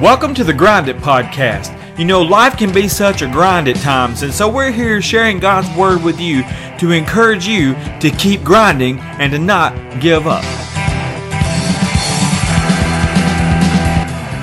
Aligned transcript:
Welcome 0.00 0.34
to 0.34 0.44
the 0.44 0.52
Grind 0.52 0.90
It 0.90 0.98
Podcast. 0.98 1.72
You 1.98 2.04
know, 2.04 2.20
life 2.20 2.58
can 2.58 2.70
be 2.70 2.86
such 2.86 3.22
a 3.22 3.26
grind 3.26 3.66
at 3.66 3.76
times, 3.76 4.22
and 4.24 4.30
so 4.30 4.46
we're 4.46 4.70
here 4.70 5.00
sharing 5.00 5.38
God's 5.38 5.74
Word 5.74 6.04
with 6.04 6.20
you 6.20 6.42
to 6.78 6.90
encourage 6.90 7.46
you 7.46 7.72
to 8.00 8.10
keep 8.10 8.44
grinding 8.44 8.98
and 8.98 9.32
to 9.32 9.38
not 9.38 9.72
give 10.02 10.26
up. 10.26 10.44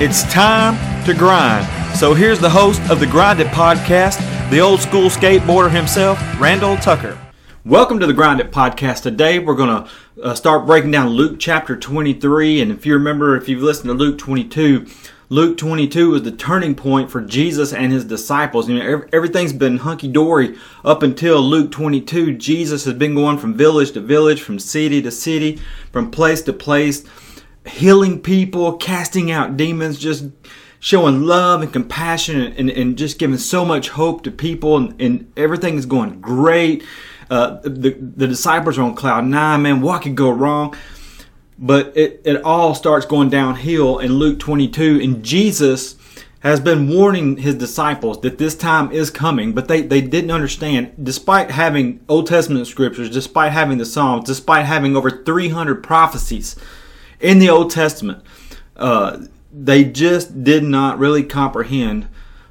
It's 0.01 0.23
time 0.33 1.05
to 1.05 1.13
grind. 1.13 1.67
So 1.99 2.15
here's 2.15 2.39
the 2.39 2.49
host 2.49 2.81
of 2.89 2.99
the 2.99 3.05
Grind 3.05 3.39
It 3.39 3.45
Podcast, 3.49 4.17
the 4.49 4.59
old 4.59 4.79
school 4.79 5.07
skateboarder 5.07 5.69
himself, 5.69 6.17
Randall 6.39 6.77
Tucker. 6.77 7.15
Welcome 7.63 7.99
to 7.99 8.07
the 8.07 8.13
Grind 8.13 8.39
It 8.39 8.51
Podcast. 8.51 9.03
Today 9.03 9.37
we're 9.37 9.53
going 9.53 9.85
to 9.85 9.89
uh, 10.23 10.33
start 10.33 10.65
breaking 10.65 10.89
down 10.89 11.09
Luke 11.09 11.39
chapter 11.39 11.77
23. 11.77 12.59
And 12.59 12.71
if 12.71 12.87
you 12.87 12.93
remember, 12.95 13.37
if 13.37 13.47
you've 13.47 13.61
listened 13.61 13.89
to 13.89 13.93
Luke 13.93 14.17
22, 14.17 14.87
Luke 15.29 15.57
22 15.57 16.11
was 16.11 16.23
the 16.23 16.31
turning 16.31 16.75
point 16.75 17.09
for 17.09 17.21
Jesus 17.21 17.73
and 17.73 17.91
his 17.91 18.05
disciples. 18.05 18.67
You 18.67 18.79
know, 18.79 19.03
everything's 19.13 19.53
been 19.53 19.77
hunky 19.77 20.07
dory 20.07 20.55
up 20.83 21.01
until 21.01 21.41
Luke 21.41 21.71
22. 21.71 22.37
Jesus 22.37 22.85
has 22.85 22.93
been 22.93 23.15
going 23.15 23.37
from 23.37 23.55
village 23.55 23.91
to 23.93 24.01
village, 24.01 24.41
from 24.41 24.59
city 24.59 25.01
to 25.01 25.11
city, 25.11 25.59
from 25.91 26.11
place 26.11 26.41
to 26.43 26.53
place, 26.53 27.05
healing 27.65 28.21
people, 28.21 28.77
casting 28.77 29.31
out 29.31 29.55
demons, 29.55 29.97
just 29.97 30.25
showing 30.79 31.21
love 31.21 31.61
and 31.61 31.71
compassion 31.71 32.41
and, 32.41 32.69
and 32.69 32.97
just 32.97 33.17
giving 33.17 33.37
so 33.37 33.63
much 33.63 33.89
hope 33.89 34.23
to 34.23 34.31
people. 34.31 34.75
And, 34.75 35.01
and 35.01 35.31
everything 35.37 35.77
is 35.77 35.85
going 35.85 36.19
great. 36.19 36.83
Uh, 37.29 37.61
the, 37.63 37.91
the 37.91 38.27
disciples 38.27 38.77
are 38.77 38.83
on 38.83 38.93
cloud 38.93 39.25
nine, 39.25 39.61
man. 39.61 39.81
What 39.81 40.01
could 40.01 40.15
go 40.15 40.29
wrong? 40.29 40.75
But 41.57 41.95
it, 41.95 42.21
it 42.25 42.43
all 42.43 42.73
starts 42.73 43.05
going 43.05 43.29
downhill 43.29 43.99
in 43.99 44.13
Luke 44.13 44.39
22, 44.39 44.99
and 45.01 45.23
Jesus 45.23 45.95
has 46.39 46.59
been 46.59 46.89
warning 46.89 47.37
his 47.37 47.55
disciples 47.55 48.19
that 48.19 48.37
this 48.37 48.53
time 48.53 48.91
is 48.91 49.09
coming, 49.09 49.53
but 49.53 49.69
they, 49.69 49.81
they 49.81 50.01
didn't 50.01 50.31
understand. 50.31 50.91
Despite 51.01 51.51
having 51.51 52.03
Old 52.09 52.27
Testament 52.27 52.67
scriptures, 52.67 53.09
despite 53.09 53.53
having 53.53 53.77
the 53.77 53.85
Psalms, 53.85 54.25
despite 54.25 54.65
having 54.65 54.97
over 54.97 55.09
300 55.09 55.81
prophecies 55.81 56.57
in 57.21 57.39
the 57.39 57.49
Old 57.49 57.71
Testament, 57.71 58.23
uh, 58.75 59.25
they 59.53 59.85
just 59.85 60.43
did 60.43 60.63
not 60.63 60.99
really 60.99 61.23
comprehend 61.23 62.07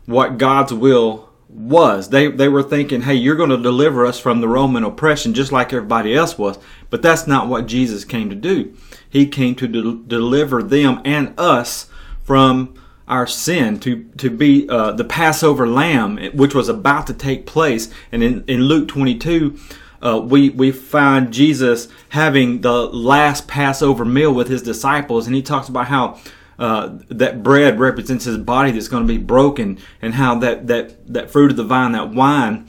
what 0.07 0.39
God's 0.39 0.73
will 0.73 1.29
was. 1.53 2.09
They 2.09 2.29
they 2.29 2.49
were 2.49 2.63
thinking, 2.63 3.03
"Hey, 3.03 3.15
you're 3.15 3.37
going 3.37 3.51
to 3.51 3.57
deliver 3.57 4.07
us 4.07 4.19
from 4.19 4.41
the 4.41 4.49
Roman 4.49 4.85
oppression 4.85 5.35
just 5.35 5.53
like 5.53 5.73
everybody 5.73 6.15
else 6.15 6.39
was." 6.39 6.59
But 6.91 7.03
that's 7.03 7.27
not 7.27 7.49
what 7.49 7.67
Jesus 7.67 8.05
came 8.05 8.31
to 8.31 8.37
do. 8.37 8.75
He 9.09 9.27
came 9.27 9.55
to 9.57 9.69
de- 9.69 10.03
deliver 10.07 10.63
them 10.63 11.01
and 11.05 11.35
us 11.39 11.89
from 12.23 12.75
our 13.09 13.27
sin, 13.27 13.79
to 13.81 14.05
to 14.17 14.31
be 14.31 14.69
uh, 14.69 14.93
the 14.93 15.05
Passover 15.05 15.69
lamb, 15.69 16.19
which 16.33 16.55
was 16.55 16.69
about 16.69 17.07
to 17.09 17.15
take 17.15 17.47
place. 17.47 17.91
And 18.11 18.23
in, 18.23 18.45
in 18.47 18.63
Luke 18.63 18.89
22, 18.89 19.59
uh, 20.01 20.21
we 20.25 20.51
we 20.51 20.71
find 20.73 21.33
Jesus 21.33 21.89
having 22.11 22.63
the 22.63 22.87
last 22.87 23.47
Passover 23.47 24.05
meal 24.05 24.33
with 24.33 24.49
his 24.49 24.63
disciples, 24.63 25.27
and 25.27 25.37
he 25.37 25.43
talks 25.43 25.69
about 25.69 25.89
how 25.89 26.19
uh, 26.63 26.97
that 27.09 27.43
bread 27.43 27.81
represents 27.81 28.25
his 28.25 28.39
body 28.39 28.71
that's 28.71 28.87
going 28.87 29.05
to 29.05 29.13
be 29.13 29.19
broken, 29.19 29.81
and 30.01 30.15
how 30.15 30.39
that 30.39 30.69
that 30.69 31.13
that 31.13 31.29
fruit 31.29 31.51
of 31.51 31.57
the 31.57 31.65
vine, 31.65 31.91
that 31.91 32.11
wine, 32.11 32.69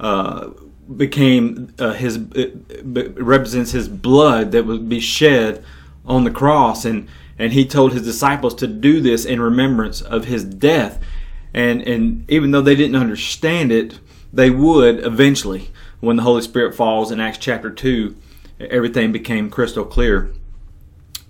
uh, 0.00 0.48
became 0.96 1.74
uh, 1.78 1.92
his 1.92 2.18
represents 2.82 3.72
his 3.72 3.86
blood 3.86 4.50
that 4.52 4.64
would 4.64 4.88
be 4.88 4.98
shed 4.98 5.62
on 6.06 6.24
the 6.24 6.30
cross, 6.30 6.86
and 6.86 7.06
and 7.38 7.52
he 7.52 7.66
told 7.66 7.92
his 7.92 8.00
disciples 8.00 8.54
to 8.54 8.66
do 8.66 9.02
this 9.02 9.26
in 9.26 9.42
remembrance 9.42 10.00
of 10.00 10.24
his 10.24 10.42
death, 10.42 10.98
and 11.52 11.82
and 11.82 12.24
even 12.30 12.50
though 12.50 12.62
they 12.62 12.74
didn't 12.74 12.96
understand 12.96 13.70
it, 13.70 13.98
they 14.32 14.48
would 14.48 15.04
eventually. 15.04 15.70
When 16.00 16.16
the 16.16 16.22
Holy 16.22 16.40
Spirit 16.40 16.74
falls 16.74 17.10
in 17.10 17.20
Acts 17.20 17.36
chapter 17.36 17.70
two, 17.70 18.16
everything 18.58 19.12
became 19.12 19.50
crystal 19.50 19.84
clear. 19.84 20.32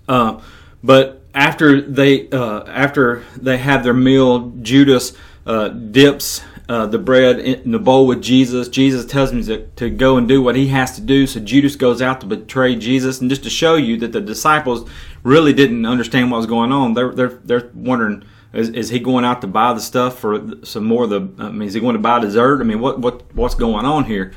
Uh, 0.07 0.39
but 0.81 1.24
after 1.35 1.81
they 1.81 2.29
uh, 2.29 2.63
after 2.63 3.23
they 3.35 3.57
have 3.57 3.83
their 3.83 3.93
meal, 3.93 4.51
Judas 4.61 5.13
uh, 5.45 5.67
dips 5.67 6.41
uh, 6.67 6.87
the 6.87 6.97
bread 6.97 7.39
in 7.39 7.71
the 7.71 7.79
bowl 7.79 8.07
with 8.07 8.23
Jesus. 8.23 8.67
Jesus 8.69 9.05
tells 9.05 9.31
him 9.31 9.43
to, 9.43 9.67
to 9.75 9.89
go 9.89 10.17
and 10.17 10.27
do 10.27 10.41
what 10.41 10.55
he 10.55 10.67
has 10.67 10.95
to 10.95 11.01
do. 11.01 11.27
So 11.27 11.39
Judas 11.39 11.75
goes 11.75 12.01
out 12.01 12.21
to 12.21 12.27
betray 12.27 12.75
Jesus, 12.75 13.21
and 13.21 13.29
just 13.29 13.43
to 13.43 13.49
show 13.49 13.75
you 13.75 13.97
that 13.97 14.13
the 14.13 14.21
disciples 14.21 14.89
really 15.21 15.53
didn't 15.53 15.85
understand 15.85 16.31
what 16.31 16.37
was 16.37 16.47
going 16.47 16.71
on, 16.71 16.93
they're 16.93 17.11
they're 17.11 17.39
they're 17.43 17.69
wondering. 17.75 18.23
Is, 18.53 18.69
is 18.69 18.87
he 18.87 18.99
going 18.99 19.25
out 19.25 19.41
to 19.41 19.47
buy 19.47 19.73
the 19.73 19.81
stuff 19.81 20.17
for 20.17 20.63
some 20.63 20.85
more 20.85 21.03
of 21.03 21.09
the? 21.09 21.29
I 21.43 21.49
mean, 21.49 21.67
is 21.67 21.73
he 21.73 21.81
going 21.81 21.95
to 21.95 21.99
buy 21.99 22.19
dessert? 22.19 22.61
I 22.61 22.63
mean, 22.63 22.79
what 22.79 22.99
what 22.99 23.35
what's 23.35 23.55
going 23.55 23.85
on 23.85 24.05
here? 24.05 24.31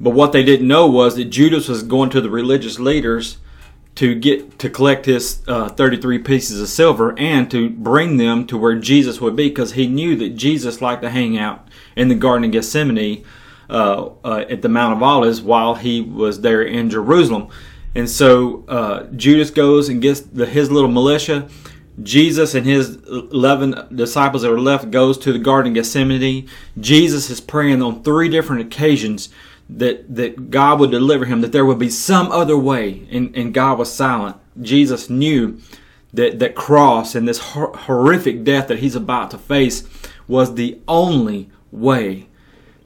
But 0.00 0.10
what 0.10 0.32
they 0.32 0.42
didn't 0.42 0.66
know 0.66 0.86
was 0.86 1.16
that 1.16 1.26
Judas 1.26 1.68
was 1.68 1.82
going 1.82 2.08
to 2.10 2.22
the 2.22 2.30
religious 2.30 2.78
leaders 2.78 3.36
to 3.96 4.14
get 4.14 4.58
to 4.58 4.68
collect 4.68 5.06
his 5.06 5.42
uh, 5.46 5.68
33 5.68 6.18
pieces 6.18 6.60
of 6.60 6.68
silver 6.68 7.16
and 7.18 7.50
to 7.50 7.70
bring 7.70 8.16
them 8.16 8.46
to 8.46 8.58
where 8.58 8.76
Jesus 8.76 9.20
would 9.20 9.36
be 9.36 9.48
because 9.48 9.72
he 9.72 9.86
knew 9.86 10.16
that 10.16 10.30
Jesus 10.30 10.80
liked 10.80 11.02
to 11.02 11.10
hang 11.10 11.38
out 11.38 11.68
in 11.94 12.08
the 12.08 12.14
Garden 12.14 12.44
of 12.44 12.50
Gethsemane 12.52 13.24
uh, 13.70 14.10
uh, 14.24 14.44
at 14.48 14.62
the 14.62 14.68
Mount 14.68 14.96
of 14.96 15.02
Olives 15.02 15.40
while 15.40 15.76
he 15.76 16.00
was 16.00 16.40
there 16.40 16.62
in 16.62 16.90
Jerusalem. 16.90 17.48
And 17.94 18.10
so 18.10 18.64
uh, 18.66 19.04
Judas 19.14 19.50
goes 19.50 19.88
and 19.88 20.02
gets 20.02 20.20
the, 20.20 20.46
his 20.46 20.70
little 20.70 20.90
militia. 20.90 21.48
Jesus 22.02 22.56
and 22.56 22.66
his 22.66 22.96
11 23.06 23.94
disciples 23.94 24.42
that 24.42 24.50
were 24.50 24.60
left 24.60 24.90
goes 24.90 25.16
to 25.18 25.32
the 25.32 25.38
Garden 25.38 25.70
of 25.70 25.74
Gethsemane. 25.76 26.48
Jesus 26.80 27.30
is 27.30 27.40
praying 27.40 27.82
on 27.82 28.02
three 28.02 28.28
different 28.28 28.62
occasions 28.62 29.28
that 29.68 30.14
that 30.14 30.50
God 30.50 30.80
would 30.80 30.90
deliver 30.90 31.24
him, 31.24 31.40
that 31.40 31.52
there 31.52 31.64
would 31.64 31.78
be 31.78 31.90
some 31.90 32.30
other 32.30 32.56
way, 32.56 33.06
and, 33.10 33.34
and 33.36 33.54
God 33.54 33.78
was 33.78 33.92
silent. 33.92 34.36
Jesus 34.60 35.10
knew 35.10 35.60
that 36.12 36.38
that 36.38 36.54
cross 36.54 37.14
and 37.14 37.26
this 37.26 37.38
hor- 37.38 37.76
horrific 37.76 38.44
death 38.44 38.68
that 38.68 38.78
he's 38.78 38.94
about 38.94 39.30
to 39.30 39.38
face 39.38 39.88
was 40.28 40.54
the 40.54 40.78
only 40.86 41.50
way 41.70 42.28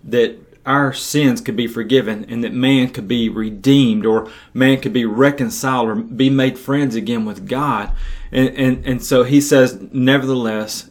that 0.03 0.39
our 0.69 0.93
sins 0.93 1.41
could 1.41 1.57
be 1.57 1.67
forgiven 1.67 2.27
and 2.29 2.45
that 2.45 2.53
man 2.53 2.91
could 2.91 3.09
be 3.09 3.29
redeemed 3.29 4.05
or 4.05 4.31
man 4.53 4.79
could 4.79 4.93
be 4.93 5.05
reconciled 5.05 5.89
or 5.89 5.95
be 5.95 6.29
made 6.29 6.59
friends 6.59 6.95
again 6.95 7.25
with 7.25 7.49
God. 7.49 7.91
And, 8.31 8.49
and, 8.51 8.87
and 8.87 9.03
so 9.03 9.23
he 9.23 9.41
says, 9.41 9.79
nevertheless, 9.93 10.91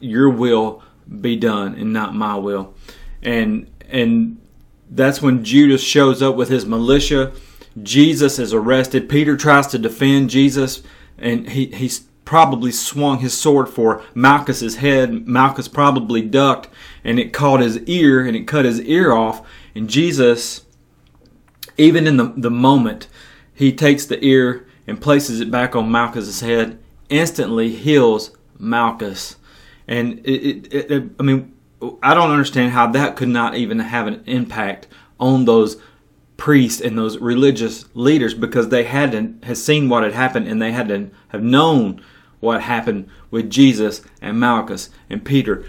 your 0.00 0.30
will 0.30 0.82
be 1.20 1.36
done 1.36 1.74
and 1.74 1.92
not 1.92 2.14
my 2.14 2.36
will. 2.36 2.74
And, 3.22 3.70
and 3.90 4.40
that's 4.90 5.22
when 5.22 5.44
Judas 5.44 5.82
shows 5.82 6.22
up 6.22 6.34
with 6.36 6.48
his 6.48 6.66
militia. 6.66 7.32
Jesus 7.82 8.38
is 8.38 8.52
arrested. 8.52 9.08
Peter 9.08 9.36
tries 9.36 9.66
to 9.68 9.78
defend 9.78 10.30
Jesus, 10.30 10.82
and 11.16 11.50
he, 11.50 11.66
he's 11.66 12.00
probably 12.24 12.72
swung 12.72 13.18
his 13.18 13.36
sword 13.36 13.68
for 13.68 14.02
Malchus's 14.14 14.76
head. 14.76 15.26
Malchus 15.26 15.68
probably 15.68 16.22
ducked, 16.22 16.68
and 17.04 17.18
it 17.18 17.32
caught 17.32 17.60
his 17.60 17.78
ear, 17.84 18.24
and 18.24 18.36
it 18.36 18.46
cut 18.46 18.64
his 18.64 18.80
ear 18.80 19.12
off. 19.12 19.46
And 19.74 19.88
Jesus, 19.88 20.66
even 21.76 22.06
in 22.06 22.16
the, 22.16 22.32
the 22.36 22.50
moment, 22.50 23.08
he 23.54 23.72
takes 23.72 24.06
the 24.06 24.22
ear 24.24 24.66
and 24.86 25.00
places 25.00 25.40
it 25.40 25.50
back 25.50 25.76
on 25.76 25.90
Malchus's 25.90 26.40
head, 26.40 26.78
instantly 27.08 27.70
heals 27.70 28.36
Malchus. 28.58 29.36
And 29.86 30.18
it, 30.26 30.72
it, 30.72 30.90
it 30.90 31.10
I 31.18 31.22
mean, 31.22 31.54
I 32.02 32.14
don't 32.14 32.30
understand 32.30 32.72
how 32.72 32.88
that 32.88 33.16
could 33.16 33.28
not 33.28 33.54
even 33.54 33.78
have 33.78 34.06
an 34.06 34.22
impact 34.26 34.88
on 35.20 35.44
those 35.44 35.76
priests 36.36 36.80
and 36.80 36.96
those 36.96 37.18
religious 37.18 37.84
leaders 37.94 38.34
because 38.34 38.68
they 38.68 38.84
hadn't 38.84 39.44
has 39.44 39.62
seen 39.62 39.88
what 39.88 40.02
had 40.02 40.12
happened 40.12 40.48
and 40.48 40.62
they 40.62 40.72
hadn't 40.72 41.12
have 41.28 41.42
known 41.42 42.00
what 42.40 42.62
happened 42.62 43.08
with 43.30 43.50
Jesus 43.50 44.02
and 44.22 44.38
Malchus 44.38 44.90
and 45.10 45.24
Peter. 45.24 45.64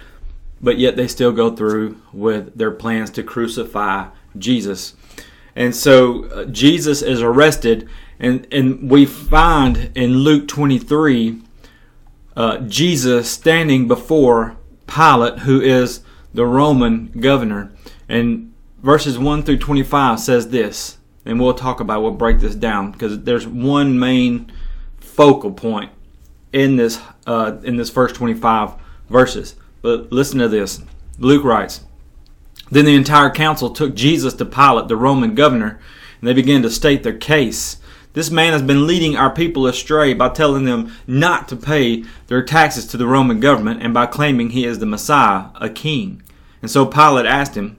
But 0.61 0.77
yet 0.77 0.95
they 0.95 1.07
still 1.07 1.31
go 1.31 1.56
through 1.56 2.00
with 2.13 2.55
their 2.57 2.71
plans 2.71 3.09
to 3.12 3.23
crucify 3.23 4.07
Jesus. 4.38 4.94
And 5.55 5.75
so 5.75 6.25
uh, 6.25 6.45
Jesus 6.45 7.01
is 7.01 7.21
arrested 7.21 7.89
and, 8.19 8.47
and 8.51 8.91
we 8.91 9.05
find 9.05 9.91
in 9.95 10.17
Luke 10.17 10.47
23 10.47 11.41
uh, 12.35 12.57
Jesus 12.59 13.29
standing 13.29 13.88
before 13.88 14.55
Pilate, 14.89 15.39
who 15.39 15.62
is 15.62 16.01
the 16.33 16.45
Roman 16.45 17.07
governor. 17.19 17.71
And 18.07 18.53
verses 18.81 19.18
1 19.18 19.44
through 19.44 19.57
25 19.57 20.19
says 20.19 20.50
this, 20.50 20.97
and 21.25 21.39
we'll 21.39 21.53
talk 21.53 21.80
about, 21.80 22.01
we'll 22.01 22.12
break 22.12 22.39
this 22.39 22.56
down 22.56 22.91
because 22.91 23.21
there's 23.21 23.47
one 23.47 24.00
main 24.00 24.51
focal 25.00 25.51
point 25.51 25.91
in 26.53 26.75
this 26.77 27.00
uh, 27.27 27.57
in 27.63 27.75
this 27.75 27.89
first 27.89 28.15
25 28.15 28.74
verses. 29.09 29.56
But 29.81 30.12
listen 30.12 30.39
to 30.39 30.47
this. 30.47 30.81
Luke 31.18 31.44
writes, 31.44 31.81
Then 32.71 32.86
the 32.86 32.95
entire 32.95 33.30
council 33.30 33.69
took 33.69 33.95
Jesus 33.95 34.33
to 34.36 34.45
Pilate, 34.45 34.88
the 34.88 34.95
Roman 34.95 35.36
governor, 35.36 35.80
and 36.19 36.27
they 36.27 36.33
began 36.33 36.62
to 36.63 36.69
state 36.69 37.03
their 37.03 37.18
case. 37.18 37.77
This 38.13 38.31
man 38.31 38.53
has 38.53 38.63
been 38.63 38.88
leading 38.88 39.15
our 39.15 39.29
people 39.29 39.67
astray 39.67 40.13
by 40.13 40.29
telling 40.29 40.65
them 40.65 40.91
not 41.06 41.47
to 41.50 41.56
pay 41.56 42.03
their 42.27 42.44
taxes 42.44 42.88
to 42.88 42.97
the 42.97 43.06
Roman 43.06 43.39
government 43.39 43.83
and 43.83 43.94
by 43.94 44.07
claiming 44.07 44.50
he 44.50 44.65
is 44.65 44.79
the 44.79 44.88
Messiah, 44.88 45.50
a 45.56 45.69
king. 45.69 46.23
And 46.61 46.71
so 46.71 46.85
Pilate 46.85 47.27
asked 47.27 47.56
him, 47.56 47.77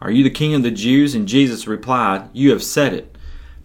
Are 0.00 0.10
you 0.10 0.24
the 0.24 0.30
king 0.30 0.54
of 0.54 0.62
the 0.62 0.70
Jews? 0.70 1.14
And 1.14 1.28
Jesus 1.28 1.66
replied, 1.66 2.30
You 2.32 2.50
have 2.50 2.62
said 2.62 2.94
it. 2.94 3.16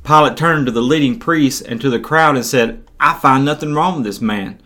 Pilate 0.04 0.36
turned 0.36 0.66
to 0.66 0.72
the 0.72 0.82
leading 0.82 1.18
priests 1.18 1.62
and 1.62 1.80
to 1.80 1.90
the 1.90 2.00
crowd 2.00 2.36
and 2.36 2.46
said, 2.46 2.84
I 3.00 3.14
find 3.14 3.46
nothing 3.46 3.74
wrong 3.74 3.96
with 3.96 4.04
this 4.04 4.22
man. 4.22 4.62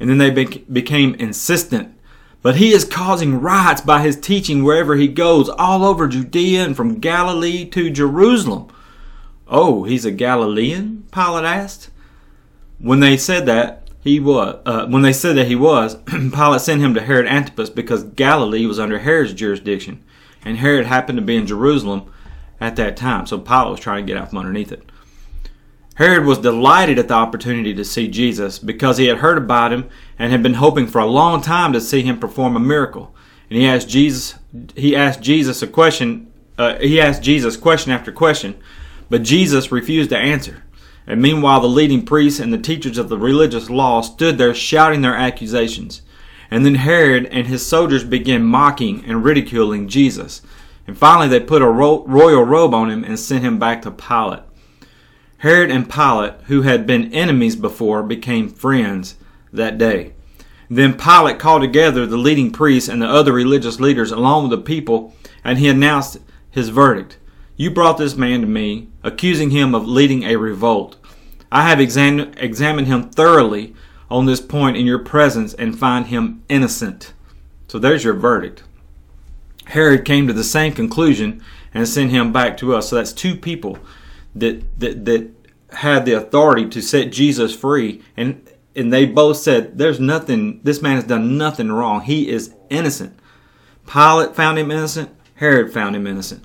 And 0.00 0.10
then 0.10 0.18
they 0.18 0.30
became 0.30 1.14
insistent. 1.14 1.94
But 2.42 2.56
he 2.56 2.72
is 2.72 2.84
causing 2.84 3.40
riots 3.40 3.80
by 3.80 4.02
his 4.02 4.18
teaching 4.18 4.62
wherever 4.62 4.96
he 4.96 5.08
goes, 5.08 5.48
all 5.48 5.84
over 5.84 6.08
Judea 6.08 6.64
and 6.64 6.76
from 6.76 7.00
Galilee 7.00 7.64
to 7.66 7.90
Jerusalem. 7.90 8.68
Oh, 9.48 9.84
he's 9.84 10.04
a 10.04 10.10
Galilean? 10.10 11.04
Pilate 11.10 11.44
asked. 11.44 11.90
When 12.78 13.00
they 13.00 13.16
said 13.16 13.46
that, 13.46 13.88
he 14.00 14.20
was. 14.20 14.60
Uh, 14.64 14.86
when 14.86 15.02
they 15.02 15.12
said 15.12 15.36
that 15.36 15.48
he 15.48 15.56
was, 15.56 15.96
Pilate 16.06 16.60
sent 16.60 16.80
him 16.80 16.94
to 16.94 17.00
Herod 17.00 17.26
Antipas 17.26 17.70
because 17.70 18.04
Galilee 18.04 18.66
was 18.66 18.78
under 18.78 18.98
Herod's 18.98 19.34
jurisdiction, 19.34 20.04
and 20.44 20.58
Herod 20.58 20.86
happened 20.86 21.18
to 21.18 21.24
be 21.24 21.36
in 21.36 21.46
Jerusalem 21.46 22.12
at 22.60 22.76
that 22.76 22.96
time. 22.96 23.26
So 23.26 23.38
Pilate 23.38 23.70
was 23.70 23.80
trying 23.80 24.06
to 24.06 24.12
get 24.12 24.20
out 24.20 24.30
from 24.30 24.38
underneath 24.38 24.72
it. 24.72 24.90
Herod 25.96 26.26
was 26.26 26.38
delighted 26.38 26.98
at 27.00 27.08
the 27.08 27.14
opportunity 27.14 27.74
to 27.74 27.84
see 27.84 28.06
Jesus 28.06 28.60
because 28.60 28.98
he 28.98 29.06
had 29.06 29.18
heard 29.18 29.36
about 29.36 29.72
him 29.72 29.88
and 30.16 30.30
had 30.30 30.44
been 30.44 30.54
hoping 30.54 30.86
for 30.86 31.00
a 31.00 31.06
long 31.06 31.40
time 31.40 31.72
to 31.72 31.80
see 31.80 32.02
him 32.02 32.20
perform 32.20 32.54
a 32.54 32.60
miracle. 32.60 33.12
And 33.50 33.58
he 33.58 33.66
asked 33.66 33.88
Jesus, 33.88 34.38
he 34.76 34.94
asked 34.94 35.22
Jesus 35.22 35.60
a 35.60 35.66
question. 35.66 36.32
Uh, 36.56 36.78
he 36.78 37.00
asked 37.00 37.22
Jesus 37.22 37.56
question 37.56 37.90
after 37.90 38.12
question, 38.12 38.60
but 39.08 39.22
Jesus 39.22 39.72
refused 39.72 40.10
to 40.10 40.18
answer. 40.18 40.64
And 41.06 41.22
meanwhile, 41.22 41.60
the 41.60 41.68
leading 41.68 42.04
priests 42.04 42.38
and 42.38 42.52
the 42.52 42.58
teachers 42.58 42.98
of 42.98 43.08
the 43.08 43.18
religious 43.18 43.70
law 43.70 44.02
stood 44.02 44.36
there 44.36 44.54
shouting 44.54 45.00
their 45.00 45.16
accusations. 45.16 46.02
And 46.50 46.64
then 46.64 46.76
Herod 46.76 47.26
and 47.26 47.46
his 47.46 47.66
soldiers 47.66 48.04
began 48.04 48.44
mocking 48.44 49.04
and 49.04 49.24
ridiculing 49.24 49.88
Jesus. 49.88 50.42
And 50.86 50.96
finally, 50.96 51.28
they 51.28 51.40
put 51.40 51.62
a 51.62 51.68
ro- 51.68 52.04
royal 52.06 52.42
robe 52.42 52.74
on 52.74 52.90
him 52.90 53.04
and 53.04 53.18
sent 53.18 53.44
him 53.44 53.58
back 53.58 53.82
to 53.82 53.90
Pilate. 53.90 54.42
Herod 55.38 55.70
and 55.70 55.88
Pilate, 55.88 56.34
who 56.46 56.62
had 56.62 56.86
been 56.86 57.12
enemies 57.12 57.56
before, 57.56 58.02
became 58.02 58.48
friends 58.48 59.16
that 59.52 59.78
day. 59.78 60.14
Then 60.70 60.94
Pilate 60.94 61.38
called 61.38 61.62
together 61.62 62.06
the 62.06 62.16
leading 62.16 62.50
priests 62.50 62.88
and 62.88 63.00
the 63.00 63.06
other 63.06 63.32
religious 63.32 63.78
leaders 63.78 64.10
along 64.10 64.48
with 64.48 64.58
the 64.58 64.64
people, 64.64 65.14
and 65.44 65.58
he 65.58 65.68
announced 65.68 66.18
his 66.50 66.70
verdict. 66.70 67.17
You 67.58 67.70
brought 67.70 67.98
this 67.98 68.14
man 68.14 68.40
to 68.40 68.46
me, 68.46 68.88
accusing 69.02 69.50
him 69.50 69.74
of 69.74 69.86
leading 69.86 70.22
a 70.22 70.36
revolt. 70.36 70.96
I 71.50 71.68
have 71.68 71.80
exam- 71.80 72.32
examined 72.36 72.86
him 72.86 73.10
thoroughly 73.10 73.74
on 74.08 74.26
this 74.26 74.40
point 74.40 74.76
in 74.76 74.86
your 74.86 75.00
presence 75.00 75.54
and 75.54 75.78
find 75.78 76.06
him 76.06 76.44
innocent. 76.48 77.12
So 77.66 77.78
there's 77.78 78.04
your 78.04 78.14
verdict. 78.14 78.62
Herod 79.66 80.04
came 80.04 80.28
to 80.28 80.32
the 80.32 80.44
same 80.44 80.72
conclusion 80.72 81.42
and 81.74 81.86
sent 81.86 82.12
him 82.12 82.32
back 82.32 82.56
to 82.58 82.74
us. 82.76 82.88
So 82.88 82.96
that's 82.96 83.12
two 83.12 83.34
people 83.34 83.78
that 84.36 84.62
that 84.78 85.04
that 85.04 85.30
had 85.72 86.06
the 86.06 86.12
authority 86.12 86.68
to 86.68 86.80
set 86.80 87.12
Jesus 87.12 87.54
free 87.54 88.02
and 88.16 88.48
and 88.74 88.92
they 88.92 89.04
both 89.04 89.36
said 89.36 89.76
there's 89.76 90.00
nothing 90.00 90.60
this 90.62 90.80
man 90.80 90.94
has 90.94 91.04
done 91.04 91.36
nothing 91.36 91.70
wrong 91.70 92.00
he 92.00 92.28
is 92.28 92.54
innocent 92.70 93.18
Pilate 93.86 94.34
found 94.34 94.58
him 94.58 94.70
innocent 94.70 95.10
Herod 95.34 95.72
found 95.72 95.94
him 95.94 96.06
innocent 96.06 96.42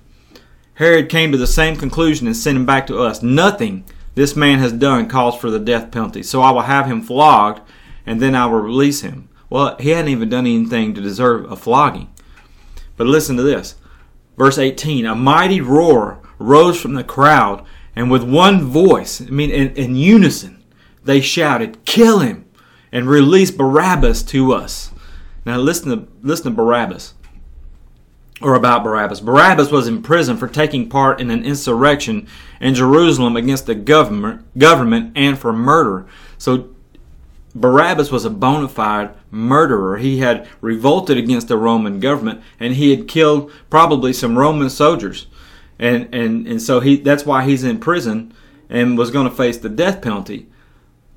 Herod 0.76 1.10
came 1.10 1.32
to 1.32 1.38
the 1.38 1.48
same 1.48 1.76
conclusion 1.76 2.28
and 2.28 2.36
sent 2.36 2.58
him 2.58 2.66
back 2.66 2.88
to 2.88 3.00
us. 3.00 3.22
Nothing 3.22 3.84
this 4.16 4.36
man 4.36 4.60
has 4.60 4.74
done 4.74 5.08
calls 5.08 5.36
for 5.36 5.50
the 5.50 5.60
death 5.60 5.92
penalty. 5.92 6.24
So 6.24 6.42
I 6.42 6.52
will 6.52 6.62
have 6.62 6.88
him 6.88 7.02
flogged 7.02 7.62
and 8.06 8.22
then 8.22 8.36
I 8.36 8.46
will 8.46 8.60
release 8.60 9.02
him. 9.02 9.30
Well 9.50 9.76
he 9.80 9.90
hadn't 9.90 10.12
even 10.12 10.30
done 10.30 10.48
anything 10.48 10.94
to 10.94 11.02
deserve 11.02 11.52
a 11.52 11.56
flogging. 11.56 12.12
But 12.98 13.08
listen 13.08 13.38
to 13.38 13.44
this. 13.44 13.76
Verse 14.38 14.58
18 14.58 15.06
a 15.06 15.16
mighty 15.16 15.62
roar 15.62 16.20
rose 16.40 16.80
from 16.80 16.94
the 16.96 17.04
crowd 17.04 17.66
and 17.96 18.10
with 18.10 18.24
one 18.24 18.64
voice, 18.64 19.22
I 19.22 19.26
mean, 19.26 19.52
in, 19.52 19.74
in 19.76 19.96
unison, 19.96 20.64
they 21.04 21.22
shouted, 21.22 21.86
Kill 21.86 22.20
him 22.20 22.46
and 22.92 23.08
release 23.08 23.52
Barabbas 23.52 24.24
to 24.24 24.54
us. 24.54 24.92
Now 25.46 25.58
listen 25.58 25.90
to, 25.90 26.08
listen 26.22 26.46
to 26.46 26.52
Barabbas, 26.52 27.14
or 28.42 28.56
about 28.56 28.84
Barabbas. 28.84 29.22
Barabbas 29.22 29.72
was 29.72 29.88
in 29.88 30.02
prison 30.02 30.38
for 30.38 30.48
taking 30.48 30.90
part 30.90 31.22
in 31.22 31.30
an 31.30 31.46
insurrection 31.46 32.28
in 32.60 32.74
Jerusalem 32.74 33.38
against 33.38 33.66
the 33.66 33.76
government, 33.76 34.58
government 34.58 35.14
and 35.16 35.38
for 35.38 35.54
murder. 35.54 36.06
So 36.38 36.70
Barabbas 37.56 38.12
was 38.12 38.26
a 38.26 38.30
bona 38.30 38.68
fide 38.68 39.12
murderer. 39.32 39.98
He 39.98 40.18
had 40.18 40.48
revolted 40.62 41.18
against 41.18 41.48
the 41.48 41.58
Roman 41.58 42.00
government 42.00 42.42
and 42.60 42.74
he 42.74 42.90
had 42.90 43.08
killed 43.08 43.52
probably 43.70 44.12
some 44.12 44.38
Roman 44.38 44.70
soldiers 44.70 45.28
and 45.80 46.14
and 46.14 46.48
and 46.48 46.62
so 46.62 46.80
he 46.80 46.98
that's 46.98 47.26
why 47.26 47.44
he's 47.44 47.64
in 47.64 47.80
prison 47.80 48.34
and 48.70 48.98
was 48.98 49.12
going 49.12 49.30
to 49.30 49.36
face 49.36 49.58
the 49.58 49.70
death 49.70 50.02
penalty. 50.02 50.48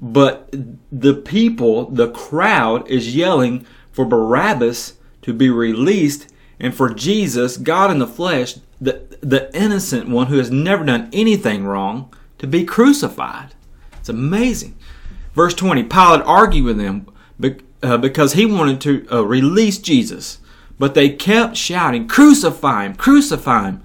But 0.01 0.55
the 0.93 1.15
people, 1.15 1.91
the 1.91 2.11
crowd, 2.11 2.87
is 2.89 3.17
yelling 3.17 3.65
for 3.93 4.05
Barabbas 4.05 4.95
to 5.23 5.33
be 5.33 5.49
released 5.49 6.33
and 6.59 6.75
for 6.75 6.93
Jesus, 6.93 7.57
God 7.57 7.91
in 7.91 7.99
the 7.99 8.07
flesh, 8.07 8.57
the 8.81 9.03
the 9.21 9.55
innocent 9.57 10.09
one 10.09 10.27
who 10.29 10.39
has 10.39 10.51
never 10.51 10.85
done 10.85 11.09
anything 11.13 11.65
wrong, 11.65 12.13
to 12.39 12.47
be 12.47 12.65
crucified. 12.65 13.55
It's 13.99 14.09
amazing. 14.09 14.77
Verse 15.35 15.55
20 15.55 15.85
Pilate 15.85 16.23
argued 16.23 16.65
with 16.65 16.79
them 16.79 17.07
uh, 17.83 17.99
because 17.99 18.33
he 18.33 18.47
wanted 18.47 18.81
to 18.83 19.07
uh, 19.13 19.23
release 19.23 19.79
Jesus, 19.79 20.39
but 20.79 20.95
they 20.95 21.11
kept 21.11 21.57
shouting, 21.57 22.09
Crucify 22.09 22.87
him! 22.87 22.95
Crucify 22.95 23.65
him! 23.65 23.83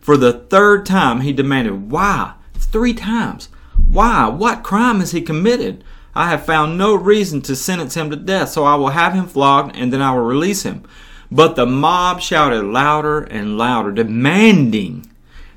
For 0.00 0.16
the 0.16 0.32
third 0.32 0.86
time, 0.86 1.20
he 1.20 1.32
demanded, 1.32 1.90
Why? 1.90 2.34
Three 2.54 2.94
times. 2.94 3.48
Why? 3.86 4.28
What 4.28 4.62
crime 4.62 5.00
has 5.00 5.12
he 5.12 5.20
committed? 5.20 5.84
I 6.14 6.28
have 6.30 6.46
found 6.46 6.78
no 6.78 6.94
reason 6.94 7.42
to 7.42 7.56
sentence 7.56 7.94
him 7.94 8.10
to 8.10 8.16
death, 8.16 8.50
so 8.50 8.64
I 8.64 8.76
will 8.76 8.90
have 8.90 9.14
him 9.14 9.26
flogged 9.26 9.76
and 9.76 9.92
then 9.92 10.00
I 10.00 10.14
will 10.14 10.24
release 10.24 10.62
him. 10.62 10.84
But 11.30 11.56
the 11.56 11.66
mob 11.66 12.20
shouted 12.20 12.64
louder 12.64 13.22
and 13.22 13.58
louder, 13.58 13.92
demanding 13.92 15.10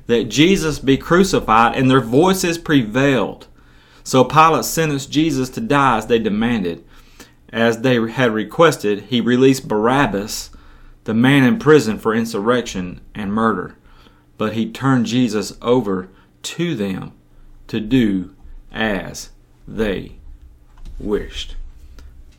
that 0.06 0.24
Jesus 0.24 0.78
be 0.78 0.96
crucified, 0.96 1.76
and 1.76 1.90
their 1.90 2.00
voices 2.00 2.58
prevailed. 2.58 3.46
So 4.02 4.24
Pilate 4.24 4.64
sentenced 4.64 5.10
Jesus 5.10 5.50
to 5.50 5.60
die 5.60 5.98
as 5.98 6.06
they 6.06 6.18
demanded. 6.18 6.84
As 7.50 7.80
they 7.80 8.10
had 8.10 8.32
requested, 8.32 9.04
he 9.04 9.20
released 9.20 9.68
Barabbas, 9.68 10.50
the 11.04 11.14
man 11.14 11.44
in 11.44 11.58
prison 11.58 11.98
for 11.98 12.14
insurrection 12.14 13.00
and 13.14 13.32
murder 13.32 13.76
but 14.38 14.54
he 14.54 14.70
turned 14.70 15.04
Jesus 15.04 15.58
over 15.60 16.08
to 16.42 16.74
them 16.74 17.12
to 17.66 17.80
do 17.80 18.34
as 18.72 19.30
they 19.66 20.12
wished. 20.98 21.56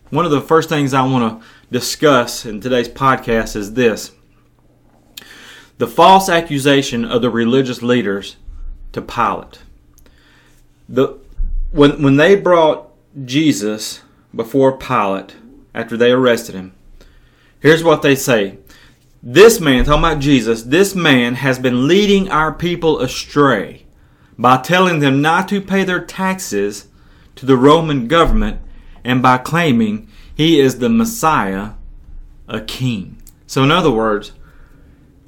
One 0.09 0.25
of 0.25 0.31
the 0.31 0.41
first 0.41 0.69
things 0.69 0.93
I 0.93 1.03
want 1.03 1.41
to 1.41 1.47
discuss 1.71 2.45
in 2.45 2.59
today's 2.59 2.89
podcast 2.89 3.55
is 3.55 3.73
this 3.73 4.11
the 5.77 5.87
false 5.87 6.27
accusation 6.27 7.05
of 7.05 7.21
the 7.21 7.29
religious 7.29 7.81
leaders 7.81 8.35
to 8.91 9.01
Pilate. 9.01 9.59
The, 10.89 11.17
when, 11.71 12.01
when 12.01 12.17
they 12.17 12.35
brought 12.35 12.89
Jesus 13.23 14.01
before 14.35 14.77
Pilate 14.77 15.35
after 15.73 15.95
they 15.95 16.11
arrested 16.11 16.55
him, 16.55 16.73
here's 17.59 17.83
what 17.83 18.01
they 18.01 18.15
say 18.15 18.57
this 19.21 19.59
man, 19.59 19.83
talking 19.83 19.99
about 19.99 20.19
Jesus, 20.19 20.63
this 20.63 20.95
man 20.95 21.35
has 21.35 21.59
been 21.59 21.87
leading 21.87 22.29
our 22.29 22.53
people 22.53 22.99
astray 22.99 23.85
by 24.37 24.57
telling 24.57 24.99
them 24.99 25.21
not 25.21 25.49
to 25.49 25.59
pay 25.59 25.83
their 25.83 26.03
taxes 26.03 26.87
to 27.35 27.45
the 27.45 27.57
Roman 27.57 28.07
government 28.07 28.61
and 29.03 29.21
by 29.21 29.37
claiming 29.37 30.09
he 30.39 30.61
is 30.61 30.79
the 30.79 30.87
Messiah, 30.87 31.71
a 32.47 32.61
king. 32.61 33.21
So, 33.45 33.61
in 33.61 33.71
other 33.71 33.91
words, 33.91 34.31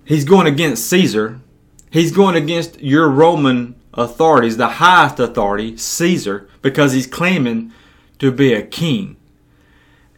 he's 0.06 0.24
going 0.24 0.48
against 0.48 0.88
Caesar. 0.88 1.42
He's 1.90 2.14
going 2.14 2.38
against 2.38 2.80
your 2.80 3.10
Roman 3.10 3.76
authorities, 3.94 4.56
the 4.56 4.70
highest 4.70 5.20
authority, 5.20 5.76
Caesar, 5.76 6.48
because 6.62 6.94
he's 6.94 7.08
claiming 7.08 7.74
to 8.20 8.32
be 8.32 8.54
a 8.54 8.66
king. 8.66 9.18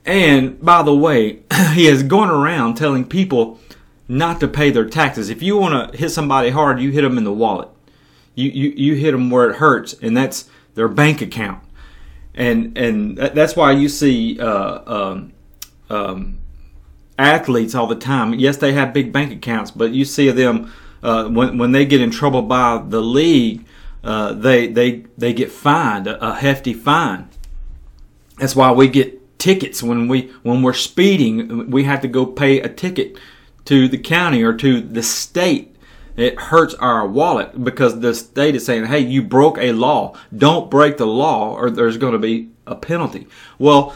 And 0.06 0.62
by 0.62 0.84
the 0.84 0.96
way, 0.96 1.40
he 1.74 1.88
is 1.88 2.04
going 2.04 2.30
around 2.30 2.76
telling 2.76 3.04
people 3.04 3.60
not 4.08 4.40
to 4.42 4.48
pay 4.48 4.70
their 4.70 4.88
taxes. 4.88 5.32
If 5.32 5.42
you 5.42 5.58
want 5.58 5.92
to 5.92 5.98
hit 5.98 6.10
somebody 6.10 6.52
hard, 6.52 6.80
you 6.80 6.92
hit 6.92 7.02
them 7.02 7.18
in 7.18 7.24
the 7.24 7.34
wallet. 7.34 7.70
You, 8.36 8.52
you, 8.52 8.70
you 8.78 8.94
hit 8.94 9.14
them 9.14 9.32
where 9.32 9.50
it 9.50 9.56
hurts, 9.56 9.94
and 10.04 10.16
that's 10.16 10.48
their 10.76 10.88
bank 10.88 11.20
account. 11.20 11.64
And 12.36 12.78
and 12.78 13.18
that's 13.18 13.56
why 13.56 13.72
you 13.74 13.90
see 13.90 14.40
uh, 14.40 14.82
um, 14.92 15.34
um, 15.90 16.40
athletes 17.20 17.76
all 17.76 17.88
the 17.88 17.96
time. 17.96 18.34
Yes, 18.34 18.58
they 18.58 18.74
have 18.74 18.94
big 18.94 19.12
bank 19.12 19.32
accounts, 19.32 19.72
but 19.72 19.92
you 19.92 20.04
see 20.06 20.30
them 20.32 20.72
uh, 21.04 21.28
when 21.28 21.58
when 21.58 21.72
they 21.72 21.86
get 21.86 22.02
in 22.02 22.12
trouble 22.12 22.42
by 22.42 22.84
the 22.88 23.02
league. 23.02 23.66
uh, 24.04 24.34
they 24.34 24.68
they 24.68 25.06
they 25.18 25.34
get 25.34 25.52
fined 25.52 26.08
a, 26.08 26.36
hefty 26.36 26.74
fine. 26.74 27.30
That's 28.38 28.56
why 28.56 28.72
we 28.72 28.88
get 28.88 29.40
tickets 29.40 29.82
when 29.82 30.08
we 30.08 30.32
when 30.44 30.62
we're 30.62 30.74
speeding. 30.74 31.70
We 31.72 31.86
have 31.86 32.02
to 32.02 32.08
go 32.08 32.26
pay 32.26 32.60
a 32.60 32.70
ticket 32.70 33.18
to 33.66 33.88
the 33.88 33.98
county 33.98 34.44
or 34.44 34.54
to 34.54 34.82
the 34.82 35.04
state. 35.04 35.73
It 36.16 36.40
hurts 36.40 36.76
our 36.76 37.08
wallet 37.08 37.64
because 37.64 38.00
the 38.00 38.14
state 38.14 38.56
is 38.56 38.66
saying, 38.66 38.86
"Hey, 38.86 39.00
you 39.00 39.22
broke 39.22 39.58
a 39.58 39.72
law. 39.72 40.14
Don't 40.36 40.70
break 40.70 40.98
the 40.98 41.08
law, 41.08 41.56
or 41.56 41.70
there's 41.70 41.98
going 41.98 42.14
to 42.14 42.20
be 42.20 42.50
a 42.68 42.76
penalty." 42.76 43.28
Well, 43.58 43.96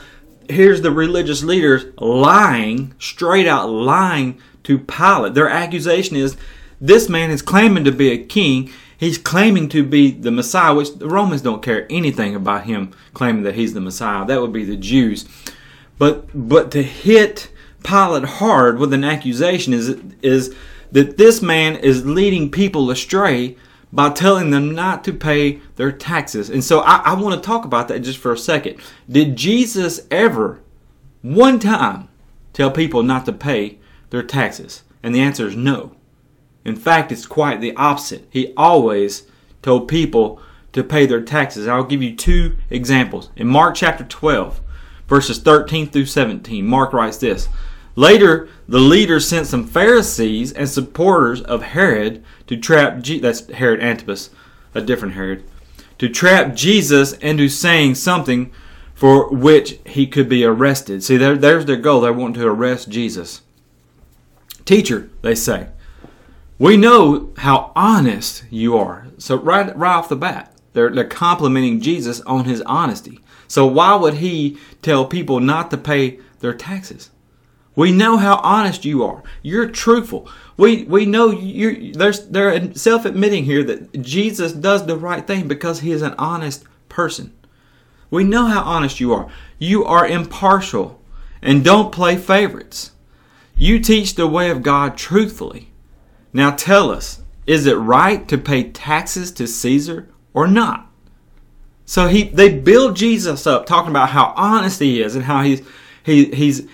here's 0.50 0.82
the 0.82 0.92
religious 0.92 1.44
leaders 1.44 1.86
lying, 2.00 2.94
straight 3.00 3.48
out 3.48 3.70
lying 3.70 4.38
to 4.64 4.80
Pilate. 4.80 5.34
Their 5.34 5.50
accusation 5.50 6.16
is 6.16 6.36
this 6.82 7.10
man 7.10 7.32
is 7.32 7.42
claiming 7.42 7.84
to 7.84 7.92
be 7.92 8.12
a 8.12 8.18
king. 8.18 8.72
He's 8.98 9.18
claiming 9.20 9.70
to 9.70 9.84
be 9.84 10.12
the 10.12 10.32
Messiah, 10.32 10.74
which 10.74 10.96
the 10.96 11.08
Romans 11.08 11.42
don't 11.42 11.62
care 11.62 11.86
anything 11.90 12.36
about 12.36 12.66
him 12.66 12.92
claiming 13.14 13.44
that 13.44 13.56
he's 13.56 13.74
the 13.74 13.82
Messiah. 13.82 14.26
That 14.26 14.42
would 14.42 14.54
be 14.54 14.66
the 14.66 14.76
Jews. 14.76 15.26
But 16.00 16.28
but 16.34 16.72
to 16.72 16.82
hit 16.82 17.50
Pilate 17.84 18.24
hard 18.24 18.80
with 18.80 18.94
an 18.94 19.04
accusation 19.04 19.74
is 19.74 19.96
is 20.22 20.56
that 20.92 21.18
this 21.18 21.42
man 21.42 21.76
is 21.76 22.06
leading 22.06 22.52
people 22.52 22.90
astray 22.90 23.56
by 23.92 24.10
telling 24.10 24.50
them 24.50 24.76
not 24.76 25.04
to 25.06 25.14
pay 25.14 25.60
their 25.76 25.92
taxes. 25.92 26.50
And 26.50 26.64
so 26.64 26.80
I, 26.82 26.98
I 26.98 27.14
want 27.14 27.36
to 27.36 27.46
talk 27.46 27.66
about 27.66 27.88
that 27.88 28.00
just 28.00 28.20
for 28.20 28.34
a 28.34 28.38
second. 28.38 28.80
Did 29.10 29.36
Jesus 29.36 30.06
ever, 30.12 30.60
one 31.22 31.60
time, 31.60 32.10
tell 32.54 32.72
people 32.72 33.04
not 33.04 33.26
to 33.26 33.34
pay 33.34 33.78
their 34.10 34.24
taxes? 34.24 34.84
And 35.02 35.16
the 35.16 35.22
answer 35.22 35.48
is 35.48 35.56
no. 35.56 35.96
In 36.66 36.76
fact, 36.76 37.12
it's 37.12 37.26
quite 37.26 37.62
the 37.62 37.76
opposite. 37.76 38.28
He 38.30 38.54
always 38.58 39.24
told 39.62 39.88
people 39.88 40.42
to 40.74 40.84
pay 40.84 41.06
their 41.06 41.22
taxes. 41.22 41.68
I'll 41.68 41.84
give 41.84 42.04
you 42.04 42.16
two 42.16 42.58
examples. 42.70 43.30
In 43.38 43.48
Mark 43.48 43.76
chapter 43.76 44.04
12, 44.04 44.60
verses 45.08 45.40
13 45.40 45.88
through 45.88 46.06
17, 46.08 46.66
Mark 46.66 46.92
writes 46.92 47.18
this 47.18 47.48
Later, 47.98 48.48
the 48.68 48.80
leaders 48.80 49.28
sent 49.28 49.48
some 49.48 49.66
Pharisees 49.66 50.54
and 50.54 50.70
supporters 50.70 51.42
of 51.42 51.64
Herod 51.64 52.24
to 52.46 52.56
trap 52.56 53.04
that's 53.04 53.50
Herod 53.50 53.82
Antipas, 53.82 54.30
a 54.76 54.82
different 54.82 55.16
Herod, 55.16 55.44
to 55.98 56.08
trap 56.08 56.54
Jesus 56.54 57.14
into 57.14 57.50
saying 57.50 57.96
something 57.96 58.52
for 58.94 59.30
which 59.30 59.80
he 59.84 60.06
could 60.06 60.30
be 60.30 60.46
arrested. 60.46 61.04
See, 61.04 61.18
there, 61.18 61.36
there's 61.36 61.66
their 61.66 61.76
goal. 61.76 62.02
They 62.02 62.12
want 62.12 62.36
to 62.36 62.48
arrest 62.48 62.88
Jesus. 62.90 63.42
Teacher, 64.64 65.10
they 65.24 65.34
say, 65.34 65.70
we 66.60 66.78
know 66.78 67.34
how 67.38 67.72
honest 67.76 68.44
you 68.52 68.78
are. 68.78 69.08
So 69.18 69.38
right 69.38 69.76
right 69.76 69.96
off 69.96 70.10
the 70.10 70.16
bat, 70.16 70.54
they're 70.74 70.92
they're 70.92 71.04
complimenting 71.04 71.82
Jesus 71.82 72.22
on 72.22 72.46
his 72.46 72.62
honesty. 72.62 73.22
So 73.48 73.66
why 73.66 73.96
would 73.96 74.16
he 74.16 74.60
tell 74.84 75.06
people 75.06 75.40
not 75.40 75.72
to 75.72 75.78
pay 75.78 76.20
their 76.42 76.54
taxes? 76.54 77.10
We 77.78 77.92
know 77.92 78.18
how 78.18 78.38
honest 78.38 78.86
you 78.86 79.04
are. 79.04 79.22
You're 79.44 79.70
truthful. 79.70 80.28
We 80.58 80.84
we 80.86 81.06
know 81.06 81.30
you 81.30 81.94
there's 81.94 82.28
they're 82.28 82.74
self-admitting 82.74 83.44
here 83.44 83.64
that 83.66 84.02
Jesus 84.02 84.52
does 84.52 84.88
the 84.88 84.98
right 84.98 85.26
thing 85.26 85.48
because 85.48 85.82
he 85.82 85.92
is 85.92 86.02
an 86.02 86.16
honest 86.18 86.64
person. 86.90 87.34
We 88.10 88.24
know 88.24 88.48
how 88.48 88.64
honest 88.64 89.00
you 89.00 89.14
are. 89.14 89.30
You 89.60 89.86
are 89.86 90.08
impartial 90.08 91.00
and 91.40 91.64
don't 91.64 91.92
play 91.92 92.18
favorites. 92.18 92.94
You 93.56 93.80
teach 93.80 94.16
the 94.16 94.26
way 94.26 94.50
of 94.50 94.64
God 94.64 94.98
truthfully. 94.98 95.70
Now 96.34 96.50
tell 96.56 96.90
us, 96.90 97.22
is 97.46 97.68
it 97.68 97.76
right 97.76 98.28
to 98.28 98.40
pay 98.40 98.72
taxes 98.72 99.32
to 99.34 99.46
Caesar 99.46 100.10
or 100.34 100.48
not? 100.48 100.90
So 101.86 102.08
he 102.08 102.24
they 102.24 102.58
build 102.58 102.96
Jesus 102.96 103.46
up 103.46 103.68
talking 103.68 103.92
about 103.92 104.10
how 104.10 104.34
honest 104.36 104.80
he 104.80 105.00
is 105.00 105.16
and 105.16 105.26
how 105.26 105.44
he's 105.44 105.62
he 106.08 106.26
he's 106.34 106.66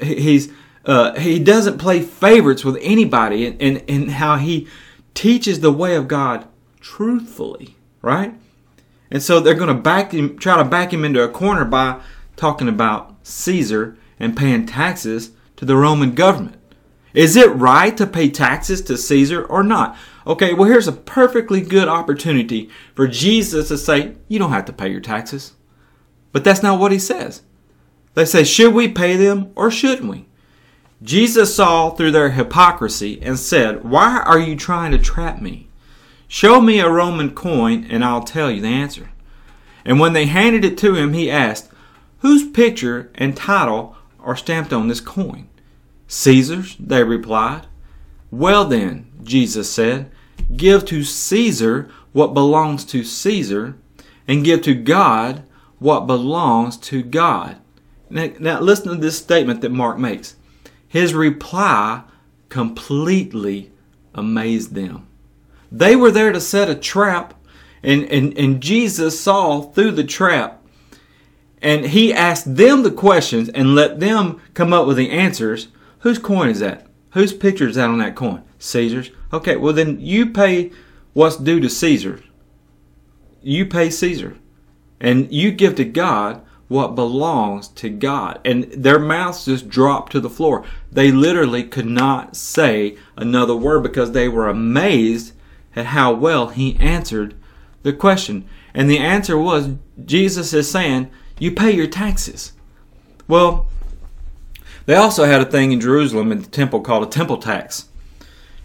he's 0.00 0.52
uh, 0.84 1.18
he 1.18 1.40
doesn't 1.40 1.78
play 1.78 2.00
favorites 2.00 2.64
with 2.64 2.78
anybody 2.80 3.44
and, 3.44 3.60
and, 3.60 3.82
and 3.88 4.12
how 4.12 4.36
he 4.36 4.68
teaches 5.12 5.58
the 5.58 5.72
way 5.72 5.96
of 5.96 6.06
God 6.06 6.46
truthfully, 6.80 7.74
right? 8.00 8.32
And 9.10 9.20
so 9.20 9.40
they're 9.40 9.54
going 9.54 9.74
to 9.74 9.82
back 9.82 10.12
him, 10.12 10.38
try 10.38 10.56
to 10.56 10.64
back 10.64 10.92
him 10.92 11.04
into 11.04 11.20
a 11.20 11.28
corner 11.28 11.64
by 11.64 12.00
talking 12.36 12.68
about 12.68 13.16
Caesar 13.24 13.96
and 14.20 14.36
paying 14.36 14.66
taxes 14.66 15.32
to 15.56 15.64
the 15.64 15.76
Roman 15.76 16.14
government. 16.14 16.60
Is 17.12 17.34
it 17.34 17.50
right 17.56 17.96
to 17.96 18.06
pay 18.06 18.30
taxes 18.30 18.82
to 18.82 18.96
Caesar 18.96 19.44
or 19.44 19.64
not? 19.64 19.96
Okay, 20.28 20.54
well, 20.54 20.68
here's 20.68 20.86
a 20.86 20.92
perfectly 20.92 21.60
good 21.60 21.88
opportunity 21.88 22.70
for 22.94 23.08
Jesus 23.08 23.66
to 23.68 23.78
say, 23.78 24.14
You 24.28 24.38
don't 24.38 24.52
have 24.52 24.66
to 24.66 24.72
pay 24.72 24.90
your 24.90 25.00
taxes. 25.00 25.54
But 26.30 26.44
that's 26.44 26.62
not 26.62 26.78
what 26.78 26.92
he 26.92 27.00
says. 27.00 27.42
They 28.16 28.24
say, 28.24 28.44
Should 28.44 28.72
we 28.72 28.88
pay 28.88 29.16
them 29.16 29.52
or 29.54 29.70
shouldn't 29.70 30.10
we? 30.10 30.26
Jesus 31.02 31.54
saw 31.54 31.90
through 31.90 32.12
their 32.12 32.30
hypocrisy 32.30 33.20
and 33.20 33.38
said, 33.38 33.84
Why 33.84 34.20
are 34.20 34.38
you 34.38 34.56
trying 34.56 34.90
to 34.92 34.98
trap 34.98 35.42
me? 35.42 35.68
Show 36.26 36.62
me 36.62 36.80
a 36.80 36.88
Roman 36.88 37.34
coin 37.34 37.86
and 37.90 38.02
I'll 38.02 38.24
tell 38.24 38.50
you 38.50 38.62
the 38.62 38.68
answer. 38.68 39.10
And 39.84 40.00
when 40.00 40.14
they 40.14 40.24
handed 40.24 40.64
it 40.64 40.78
to 40.78 40.94
him, 40.94 41.12
he 41.12 41.30
asked, 41.30 41.70
Whose 42.20 42.48
picture 42.48 43.10
and 43.14 43.36
title 43.36 43.96
are 44.18 44.34
stamped 44.34 44.72
on 44.72 44.88
this 44.88 45.00
coin? 45.00 45.48
Caesar's, 46.08 46.74
they 46.80 47.04
replied. 47.04 47.66
Well 48.30 48.64
then, 48.64 49.12
Jesus 49.22 49.70
said, 49.70 50.10
give 50.56 50.86
to 50.86 51.04
Caesar 51.04 51.90
what 52.12 52.32
belongs 52.32 52.86
to 52.86 53.04
Caesar, 53.04 53.76
and 54.26 54.44
give 54.44 54.62
to 54.62 54.74
God 54.74 55.44
what 55.78 56.06
belongs 56.06 56.78
to 56.78 57.02
God. 57.02 57.58
Now, 58.08 58.30
now 58.38 58.60
listen 58.60 58.88
to 58.88 58.96
this 58.96 59.18
statement 59.18 59.60
that 59.62 59.70
Mark 59.70 59.98
makes. 59.98 60.36
His 60.86 61.14
reply 61.14 62.02
completely 62.48 63.72
amazed 64.14 64.74
them. 64.74 65.06
They 65.70 65.96
were 65.96 66.10
there 66.10 66.32
to 66.32 66.40
set 66.40 66.70
a 66.70 66.74
trap, 66.74 67.34
and, 67.82 68.04
and, 68.04 68.36
and 68.38 68.62
Jesus 68.62 69.20
saw 69.20 69.62
through 69.62 69.92
the 69.92 70.04
trap. 70.04 70.62
And 71.60 71.86
he 71.86 72.12
asked 72.12 72.56
them 72.56 72.82
the 72.82 72.90
questions 72.90 73.48
and 73.48 73.74
let 73.74 73.98
them 73.98 74.40
come 74.54 74.72
up 74.72 74.86
with 74.86 74.96
the 74.96 75.10
answers 75.10 75.68
Whose 76.00 76.18
coin 76.20 76.50
is 76.50 76.60
that? 76.60 76.86
Whose 77.14 77.32
picture 77.32 77.66
is 77.66 77.74
that 77.74 77.88
on 77.88 77.98
that 77.98 78.14
coin? 78.14 78.44
Caesar's. 78.60 79.10
Okay, 79.32 79.56
well 79.56 79.72
then 79.72 79.98
you 79.98 80.26
pay 80.30 80.70
what's 81.14 81.36
due 81.36 81.58
to 81.58 81.68
Caesar. 81.68 82.22
You 83.42 83.66
pay 83.66 83.90
Caesar. 83.90 84.36
And 85.00 85.32
you 85.32 85.50
give 85.50 85.74
to 85.76 85.84
God 85.84 86.45
what 86.68 86.94
belongs 86.94 87.68
to 87.68 87.88
God. 87.88 88.40
And 88.44 88.64
their 88.64 88.98
mouths 88.98 89.44
just 89.44 89.68
dropped 89.68 90.12
to 90.12 90.20
the 90.20 90.30
floor. 90.30 90.64
They 90.90 91.12
literally 91.12 91.62
could 91.62 91.86
not 91.86 92.36
say 92.36 92.96
another 93.16 93.54
word 93.54 93.82
because 93.82 94.12
they 94.12 94.28
were 94.28 94.48
amazed 94.48 95.32
at 95.74 95.86
how 95.86 96.12
well 96.12 96.48
he 96.48 96.76
answered 96.76 97.34
the 97.82 97.92
question. 97.92 98.46
And 98.74 98.90
the 98.90 98.98
answer 98.98 99.38
was 99.38 99.74
Jesus 100.04 100.52
is 100.52 100.70
saying, 100.70 101.10
You 101.38 101.52
pay 101.52 101.70
your 101.70 101.86
taxes. 101.86 102.52
Well, 103.28 103.68
they 104.86 104.94
also 104.94 105.24
had 105.24 105.40
a 105.40 105.50
thing 105.50 105.72
in 105.72 105.80
Jerusalem 105.80 106.32
in 106.32 106.42
the 106.42 106.48
temple 106.48 106.80
called 106.80 107.04
a 107.04 107.10
temple 107.10 107.38
tax. 107.38 107.88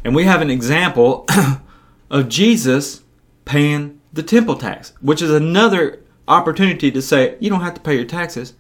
And 0.04 0.16
we 0.16 0.24
have 0.24 0.42
an 0.42 0.50
example 0.50 1.28
of 2.10 2.30
Jesus 2.30 3.04
paying 3.46 4.00
the 4.14 4.24
temple 4.24 4.56
tax, 4.56 4.94
which 5.02 5.22
is 5.22 5.32
another 5.32 6.00
opportunity 6.32 6.92
to 6.92 7.02
say, 7.02 7.38
you 7.40 7.50
don't 7.50 7.62
have 7.62 7.74
to 7.76 7.82
pay 7.82 7.96
your 7.96 8.06
taxes. 8.06 8.54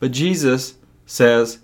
But 0.00 0.12
Jesus 0.12 0.74
says, 1.06 1.58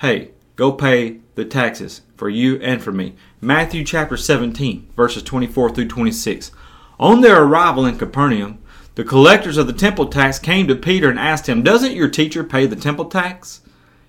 hey, 0.00 0.30
go 0.56 0.72
pay 0.72 1.20
the 1.34 1.44
taxes 1.44 2.02
for 2.16 2.28
you 2.28 2.56
and 2.56 2.82
for 2.82 2.92
me. 2.92 3.14
Matthew 3.40 3.84
chapter 3.84 4.16
17, 4.16 4.90
verses 4.96 5.22
24 5.22 5.70
through 5.70 5.88
26. 5.88 6.50
On 6.98 7.20
their 7.20 7.42
arrival 7.42 7.86
in 7.86 7.98
Capernaum, 7.98 8.58
the 8.94 9.04
collectors 9.04 9.58
of 9.58 9.66
the 9.66 9.72
temple 9.74 10.06
tax 10.06 10.38
came 10.38 10.66
to 10.68 10.74
Peter 10.74 11.10
and 11.10 11.18
asked 11.18 11.48
him, 11.48 11.62
Doesn't 11.62 11.94
your 11.94 12.08
teacher 12.08 12.42
pay 12.42 12.66
the 12.66 12.76
temple 12.76 13.04
tax? 13.06 13.60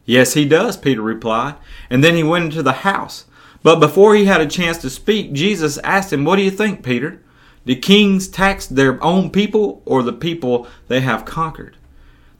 Yes, 0.06 0.34
he 0.34 0.46
does, 0.46 0.78
Peter 0.78 1.02
replied. 1.02 1.56
And 1.90 2.02
then 2.02 2.16
he 2.16 2.24
went 2.24 2.46
into 2.46 2.64
the 2.64 2.72
house. 2.72 3.26
But 3.62 3.82
before 3.82 4.16
he 4.16 4.26
had 4.26 4.40
a 4.40 4.48
chance 4.48 4.78
to 4.80 4.90
speak, 4.90 5.34
Jesus 5.34 5.78
asked 5.80 6.14
him, 6.14 6.24
What 6.24 6.38
do 6.38 6.44
you 6.44 6.52
think, 6.52 6.84
Peter? 6.84 7.22
Do 7.68 7.76
kings 7.76 8.30
tax 8.30 8.66
their 8.66 9.04
own 9.04 9.30
people 9.30 9.82
or 9.86 10.02
the 10.02 10.14
people 10.14 10.68
they 10.88 11.02
have 11.02 11.26
conquered? 11.26 11.76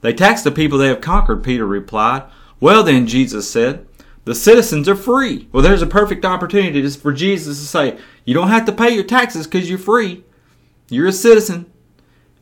They 0.00 0.14
tax 0.14 0.40
the 0.42 0.50
people 0.50 0.78
they 0.78 0.88
have 0.88 1.02
conquered, 1.02 1.44
Peter 1.44 1.66
replied. 1.66 2.22
Well, 2.60 2.82
then, 2.82 3.06
Jesus 3.06 3.48
said, 3.50 3.86
the 4.24 4.34
citizens 4.34 4.88
are 4.88 4.96
free. 4.96 5.46
Well, 5.52 5.62
there's 5.62 5.82
a 5.82 5.86
perfect 5.86 6.24
opportunity 6.24 6.88
for 6.90 7.12
Jesus 7.12 7.60
to 7.60 7.66
say, 7.66 7.98
You 8.24 8.32
don't 8.32 8.48
have 8.48 8.64
to 8.64 8.72
pay 8.72 8.88
your 8.90 9.04
taxes 9.04 9.46
because 9.46 9.68
you're 9.68 9.78
free. 9.78 10.24
You're 10.88 11.08
a 11.08 11.12
citizen. 11.12 11.70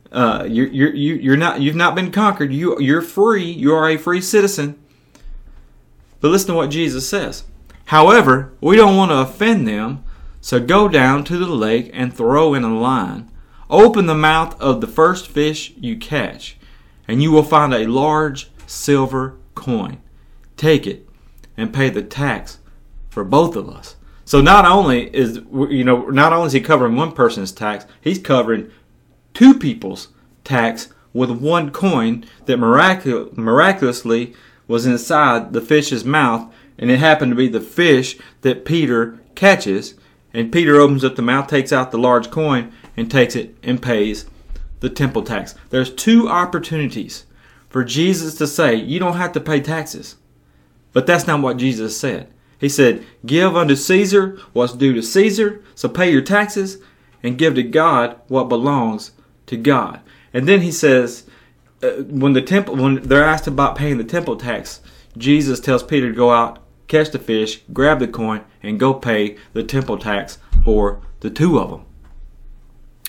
Uh, 0.09 0.45
you're, 0.49 0.67
you're, 0.67 0.95
you're 0.95 1.37
not, 1.37 1.59
you've 1.59 1.75
not 1.75 1.93
been 1.93 2.11
conquered. 2.11 2.53
You, 2.53 2.79
you're 2.79 3.01
free. 3.01 3.51
You 3.51 3.73
are 3.73 3.89
a 3.89 3.97
free 3.97 4.21
citizen. 4.21 4.79
But 6.21 6.29
listen 6.29 6.49
to 6.49 6.55
what 6.55 6.71
Jesus 6.71 7.07
says. 7.07 7.43
However, 7.85 8.53
we 8.61 8.77
don't 8.77 8.95
want 8.95 9.11
to 9.11 9.19
offend 9.19 9.67
them, 9.67 10.05
so 10.41 10.59
go 10.59 10.87
down 10.87 11.23
to 11.25 11.37
the 11.37 11.47
lake 11.47 11.89
and 11.93 12.13
throw 12.13 12.53
in 12.53 12.63
a 12.63 12.79
line. 12.79 13.31
Open 13.69 14.05
the 14.05 14.15
mouth 14.15 14.59
of 14.61 14.79
the 14.79 14.87
first 14.87 15.27
fish 15.27 15.73
you 15.77 15.97
catch, 15.97 16.57
and 17.07 17.21
you 17.21 17.31
will 17.31 17.43
find 17.43 17.73
a 17.73 17.87
large 17.87 18.49
silver 18.65 19.37
coin. 19.55 19.99
Take 20.55 20.87
it 20.87 21.07
and 21.57 21.73
pay 21.73 21.89
the 21.89 22.03
tax 22.03 22.59
for 23.09 23.23
both 23.23 23.55
of 23.55 23.69
us. 23.69 23.95
So 24.25 24.41
not 24.41 24.65
only 24.65 25.13
is 25.15 25.41
you 25.51 25.83
know 25.83 26.09
not 26.09 26.33
only 26.33 26.47
is 26.47 26.53
he 26.53 26.61
covering 26.61 26.95
one 26.95 27.13
person's 27.13 27.51
tax, 27.51 27.85
he's 28.01 28.19
covering 28.19 28.69
two 29.33 29.53
people's 29.53 30.09
tax 30.43 30.89
with 31.13 31.31
one 31.31 31.71
coin 31.71 32.25
that 32.45 32.59
miracu- 32.59 33.35
miraculously 33.37 34.33
was 34.67 34.85
inside 34.85 35.53
the 35.53 35.61
fish's 35.61 36.05
mouth, 36.05 36.53
and 36.77 36.91
it 36.91 36.99
happened 36.99 37.31
to 37.31 37.35
be 37.35 37.47
the 37.47 37.61
fish 37.61 38.17
that 38.41 38.65
Peter 38.65 39.19
catches. 39.33 39.95
And 40.37 40.51
Peter 40.51 40.75
opens 40.75 41.03
up 41.03 41.15
the 41.15 41.23
mouth, 41.23 41.47
takes 41.47 41.73
out 41.73 41.89
the 41.89 41.97
large 41.97 42.29
coin, 42.29 42.71
and 42.95 43.09
takes 43.09 43.35
it 43.35 43.57
and 43.63 43.81
pays 43.81 44.27
the 44.81 44.89
temple 44.89 45.23
tax. 45.23 45.55
There's 45.71 45.91
two 45.91 46.29
opportunities 46.29 47.25
for 47.69 47.83
Jesus 47.83 48.35
to 48.35 48.45
say, 48.45 48.75
You 48.75 48.99
don't 48.99 49.17
have 49.17 49.31
to 49.31 49.39
pay 49.39 49.61
taxes. 49.61 50.17
But 50.93 51.07
that's 51.07 51.25
not 51.25 51.41
what 51.41 51.57
Jesus 51.57 51.99
said. 51.99 52.31
He 52.59 52.69
said, 52.69 53.03
Give 53.25 53.57
unto 53.57 53.75
Caesar 53.75 54.37
what's 54.53 54.73
due 54.73 54.93
to 54.93 55.01
Caesar, 55.01 55.63
so 55.73 55.89
pay 55.89 56.11
your 56.11 56.21
taxes, 56.21 56.77
and 57.23 57.39
give 57.39 57.55
to 57.55 57.63
God 57.63 58.21
what 58.27 58.47
belongs 58.47 59.13
to 59.47 59.57
God. 59.57 60.01
And 60.35 60.47
then 60.47 60.61
he 60.61 60.71
says, 60.71 61.27
uh, 61.81 62.03
when 62.03 62.33
the 62.33 62.43
temple, 62.43 62.75
when 62.75 63.01
they're 63.01 63.23
asked 63.23 63.47
about 63.47 63.75
paying 63.75 63.97
the 63.97 64.03
temple 64.03 64.35
tax, 64.35 64.81
Jesus 65.17 65.59
tells 65.59 65.81
Peter 65.81 66.09
to 66.09 66.15
go 66.15 66.29
out, 66.29 66.59
catch 66.87 67.11
the 67.11 67.19
fish, 67.19 67.61
grab 67.73 67.99
the 67.99 68.07
coin, 68.07 68.43
and 68.63 68.79
go 68.79 68.93
pay 68.93 69.37
the 69.53 69.63
temple 69.63 69.97
tax 69.97 70.37
for 70.63 71.01
the 71.19 71.29
two 71.29 71.59
of 71.59 71.69
them. 71.69 71.85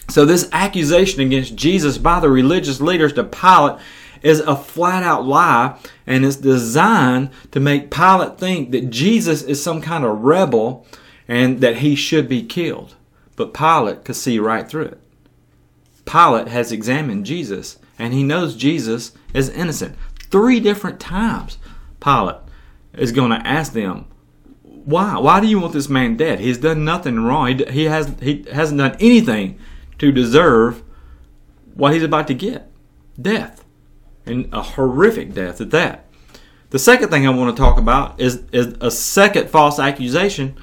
So 0.09 0.25
this 0.25 0.49
accusation 0.53 1.21
against 1.21 1.55
Jesus 1.55 1.99
by 1.99 2.21
the 2.21 2.31
religious 2.31 2.81
leaders 2.81 3.13
to 3.15 3.25
Pilate 3.25 3.79
is 4.23 4.41
a 4.41 4.57
flat 4.57 5.03
out 5.03 5.27
lie 5.27 5.79
and 6.07 6.25
it's 6.25 6.37
designed 6.37 7.31
to 7.53 7.61
make 7.61 7.91
Pilate 7.91 8.39
think 8.39 8.71
that 8.71 8.91
Jesus 8.91 9.43
is 9.43 9.63
some 9.63 9.81
kind 9.81 10.05
of 10.05 10.21
rebel 10.21 10.87
and 11.29 11.61
that 11.61 11.79
he 11.79 11.95
should 11.95 12.29
be 12.29 12.43
killed. 12.43 12.97
But 13.37 13.55
Pilate 13.55 14.05
could 14.05 14.17
see 14.17 14.39
right 14.39 14.69
through 14.69 14.87
it. 14.87 15.01
Pilate 16.07 16.49
has 16.49 16.73
examined 16.73 17.27
Jesus 17.27 17.79
and 17.99 18.15
he 18.15 18.23
knows 18.23 18.57
Jesus 18.57 19.13
is 19.35 19.51
innocent. 19.51 19.95
Three 20.31 20.59
different 20.59 20.99
times 20.99 21.59
Pilate 22.01 22.37
is 22.93 23.13
going 23.13 23.31
to 23.31 23.47
ask 23.47 23.73
them, 23.73 24.07
why? 24.63 25.19
Why 25.19 25.41
do 25.41 25.47
you 25.47 25.61
want 25.61 25.75
this 25.75 25.89
man 25.89 26.17
dead? 26.17 26.41
He's 26.41 26.59
done 26.59 26.85
nothing 26.85 27.21
wrong. 27.21 27.59
He, 27.59 27.65
he, 27.65 27.85
has, 27.85 28.15
he 28.21 28.45
hasn't 28.51 28.79
done 28.79 28.97
anything 29.01 29.59
to 29.99 30.13
deserve 30.13 30.83
what 31.75 31.93
he's 31.93 32.03
about 32.03 32.27
to 32.29 32.35
get 32.35 32.71
death 33.21 33.65
and 34.27 34.49
a 34.53 34.63
horrific 34.63 35.35
death 35.35 35.61
at 35.61 35.71
that. 35.71 36.07
The 36.71 36.79
second 36.79 37.09
thing 37.09 37.27
I 37.27 37.31
want 37.31 37.57
to 37.57 37.61
talk 37.61 37.79
about 37.79 38.21
is, 38.21 38.45
is 38.53 38.77
a 38.81 38.91
second 38.91 39.49
false 39.49 39.79
accusation 39.79 40.57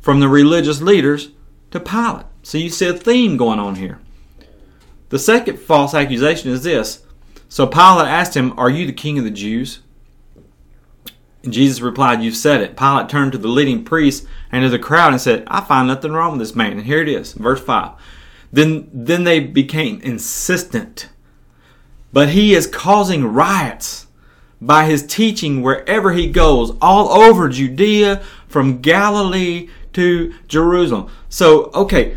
from 0.00 0.20
the 0.20 0.28
religious 0.28 0.80
leaders 0.80 1.30
to 1.70 1.80
Pilate. 1.80 2.26
So 2.42 2.58
you 2.58 2.70
see 2.70 2.88
a 2.88 2.92
theme 2.92 3.36
going 3.36 3.58
on 3.58 3.76
here. 3.76 4.00
The 5.10 5.18
second 5.18 5.58
false 5.58 5.94
accusation 5.94 6.50
is 6.50 6.64
this. 6.64 7.04
So 7.48 7.66
Pilate 7.66 8.08
asked 8.08 8.36
him, 8.36 8.58
Are 8.58 8.70
you 8.70 8.86
the 8.86 8.92
king 8.92 9.18
of 9.18 9.24
the 9.24 9.30
Jews? 9.30 9.80
And 11.44 11.52
Jesus 11.52 11.80
replied, 11.80 12.22
You've 12.22 12.36
said 12.36 12.60
it. 12.60 12.76
Pilate 12.76 13.08
turned 13.08 13.32
to 13.32 13.38
the 13.38 13.48
leading 13.48 13.84
priests 13.84 14.26
and 14.50 14.62
to 14.64 14.68
the 14.68 14.78
crowd 14.78 15.12
and 15.12 15.20
said, 15.20 15.44
I 15.46 15.60
find 15.60 15.86
nothing 15.86 16.12
wrong 16.12 16.32
with 16.32 16.40
this 16.40 16.56
man. 16.56 16.72
And 16.72 16.86
here 16.86 17.02
it 17.02 17.08
is, 17.08 17.34
verse 17.34 17.60
5. 17.60 17.92
Then, 18.52 18.88
then 18.92 19.24
they 19.24 19.40
became 19.40 20.00
insistent 20.00 21.08
but 22.14 22.28
he 22.28 22.54
is 22.54 22.68
causing 22.68 23.26
riots 23.26 24.06
by 24.60 24.84
his 24.84 25.04
teaching 25.04 25.62
wherever 25.62 26.12
he 26.12 26.28
goes, 26.28 26.70
all 26.80 27.08
over 27.08 27.48
Judea, 27.48 28.22
from 28.46 28.80
Galilee 28.80 29.68
to 29.94 30.32
Jerusalem. 30.46 31.10
So, 31.28 31.72
okay, 31.74 32.16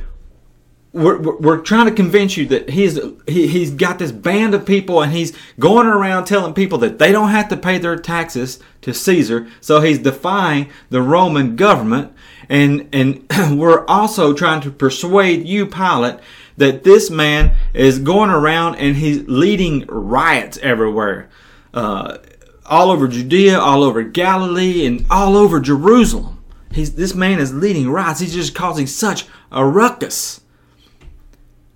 we're, 0.93 1.19
we're 1.19 1.62
trying 1.62 1.86
to 1.86 1.93
convince 1.93 2.38
you 2.38 2.45
that 2.47 2.69
he's 2.69 3.00
he, 3.28 3.47
he's 3.47 3.71
got 3.71 4.00
this 4.00 4.12
band 4.12 4.54
of 4.54 4.65
people 4.65 5.02
and 5.02 5.12
he's 5.12 5.36
going 5.60 5.86
around 5.86 6.26
telling 6.26 6.54
people 6.54 6.78
that 6.80 6.97
they 6.97 7.12
don't 7.12 7.30
have 7.30 7.50
to 7.50 7.58
pay 7.58 7.78
their 7.78 7.97
taxes 7.97 8.60
to 8.82 8.93
Caesar. 8.93 9.47
So 9.62 9.82
he's 9.82 10.00
defying 10.00 10.69
the 10.89 11.02
Roman 11.02 11.56
government, 11.56 12.13
and 12.50 12.89
and 12.93 13.26
we're 13.60 13.86
also 13.86 14.34
trying 14.34 14.62
to 14.62 14.71
persuade 14.71 15.45
you, 15.45 15.65
Pilate, 15.65 16.19
that 16.58 16.84
this 16.84 17.10
man 17.10 17.56
is 17.73 18.00
going 18.00 18.30
around 18.30 18.76
and 18.76 18.95
he's 18.95 19.28
leading 19.28 19.86
riots 19.88 20.58
everywhere. 20.60 21.30
Uh, 21.73 22.17
all 22.65 22.91
over 22.91 23.08
Judea, 23.08 23.60
all 23.60 23.84
over 23.84 24.04
Galilee, 24.04 24.86
and 24.86 25.06
all 25.10 25.38
over 25.38 25.60
Jerusalem. 25.60 26.43
He's, 26.71 26.95
this 26.95 27.15
man 27.15 27.39
is 27.39 27.54
leading 27.54 27.89
riots. 27.89 28.19
He's 28.19 28.34
just 28.34 28.54
causing 28.54 28.88
such 28.88 29.26
a 29.52 29.65
ruckus. 29.65 30.41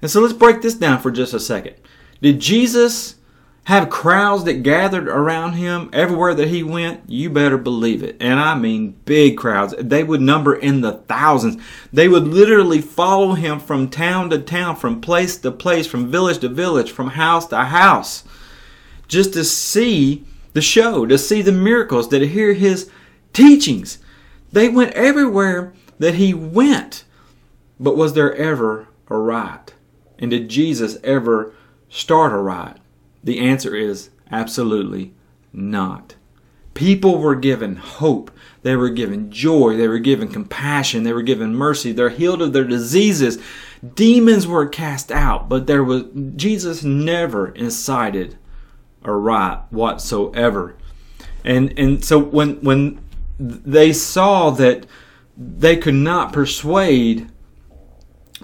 And 0.02 0.10
so 0.10 0.22
let's 0.22 0.34
break 0.34 0.62
this 0.62 0.74
down 0.74 1.00
for 1.00 1.12
just 1.12 1.34
a 1.34 1.40
second. 1.40 1.76
Did 2.22 2.40
Jesus 2.40 3.16
have 3.66 3.90
crowds 3.90 4.44
that 4.46 4.64
gathered 4.64 5.08
around 5.08 5.54
him 5.54 5.90
everywhere 5.94 6.34
that 6.34 6.48
he 6.48 6.64
went, 6.64 7.08
you 7.08 7.30
better 7.30 7.58
believe 7.58 8.02
it. 8.02 8.18
And 8.20 8.40
I 8.40 8.56
mean 8.56 9.00
big 9.06 9.38
crowds. 9.38 9.76
They 9.78 10.04
would 10.04 10.22
number 10.22 10.56
in 10.56 10.82
the 10.82 10.94
thousands. 10.94 11.62
They 11.94 12.08
would 12.08 12.28
literally 12.28 12.82
follow 12.82 13.34
him 13.34 13.60
from 13.60 13.90
town 13.90 14.32
to 14.32 14.40
town, 14.40 14.78
from 14.78 15.00
place 15.00 15.38
to 15.38 15.52
place, 15.52 15.86
from 15.86 16.10
village 16.10 16.40
to 16.40 16.50
village, 16.50 16.92
from 16.92 17.12
house 17.12 17.48
to 17.48 17.58
house, 17.58 18.24
just 19.08 19.34
to 19.34 19.44
see 19.44 20.26
the 20.54 20.62
show, 20.62 21.06
to 21.06 21.18
see 21.18 21.42
the 21.42 21.52
miracles, 21.52 22.08
to 22.08 22.28
hear 22.28 22.54
his 22.54 22.90
teachings. 23.32 24.00
They 24.52 24.70
went 24.70 24.94
everywhere 24.94 25.74
that 26.00 26.16
he 26.16 26.34
went. 26.34 27.04
But 27.80 27.96
was 27.96 28.14
there 28.14 28.36
ever 28.36 28.88
a 29.08 29.18
riot? 29.18 29.76
And 30.22 30.32
did 30.32 30.50
Jesus 30.50 30.98
ever 31.04 31.54
start 31.90 32.32
a 32.32 32.38
riot? 32.38 32.78
The 33.24 33.40
answer 33.40 33.76
is 33.76 34.12
absolutely 34.32 35.14
not. 35.52 36.16
People 36.74 37.18
were 37.18 37.36
given 37.36 37.76
hope. 37.76 38.32
They 38.62 38.76
were 38.76 38.90
given 38.90 39.32
joy. 39.32 39.76
They 39.76 39.88
were 39.88 40.00
given 40.00 40.30
compassion. 40.30 41.04
They 41.04 41.12
were 41.12 41.22
given 41.22 41.56
mercy. 41.56 41.92
They're 41.92 42.10
healed 42.10 42.42
of 42.42 42.54
their 42.54 42.64
diseases. 42.64 43.40
Demons 43.96 44.48
were 44.48 44.68
cast 44.68 45.12
out, 45.12 45.50
but 45.50 45.68
there 45.68 45.84
was 45.84 46.06
Jesus 46.36 46.84
never 46.84 47.50
incited 47.50 48.38
a 49.04 49.12
riot 49.12 49.62
whatsoever. 49.72 50.76
And 51.44 51.78
and 51.78 52.06
so 52.06 52.20
when 52.20 52.62
when 52.62 53.02
they 53.40 53.92
saw 53.92 54.52
that 54.52 54.86
they 55.36 55.76
could 55.76 55.96
not 55.96 56.32
persuade 56.32 57.31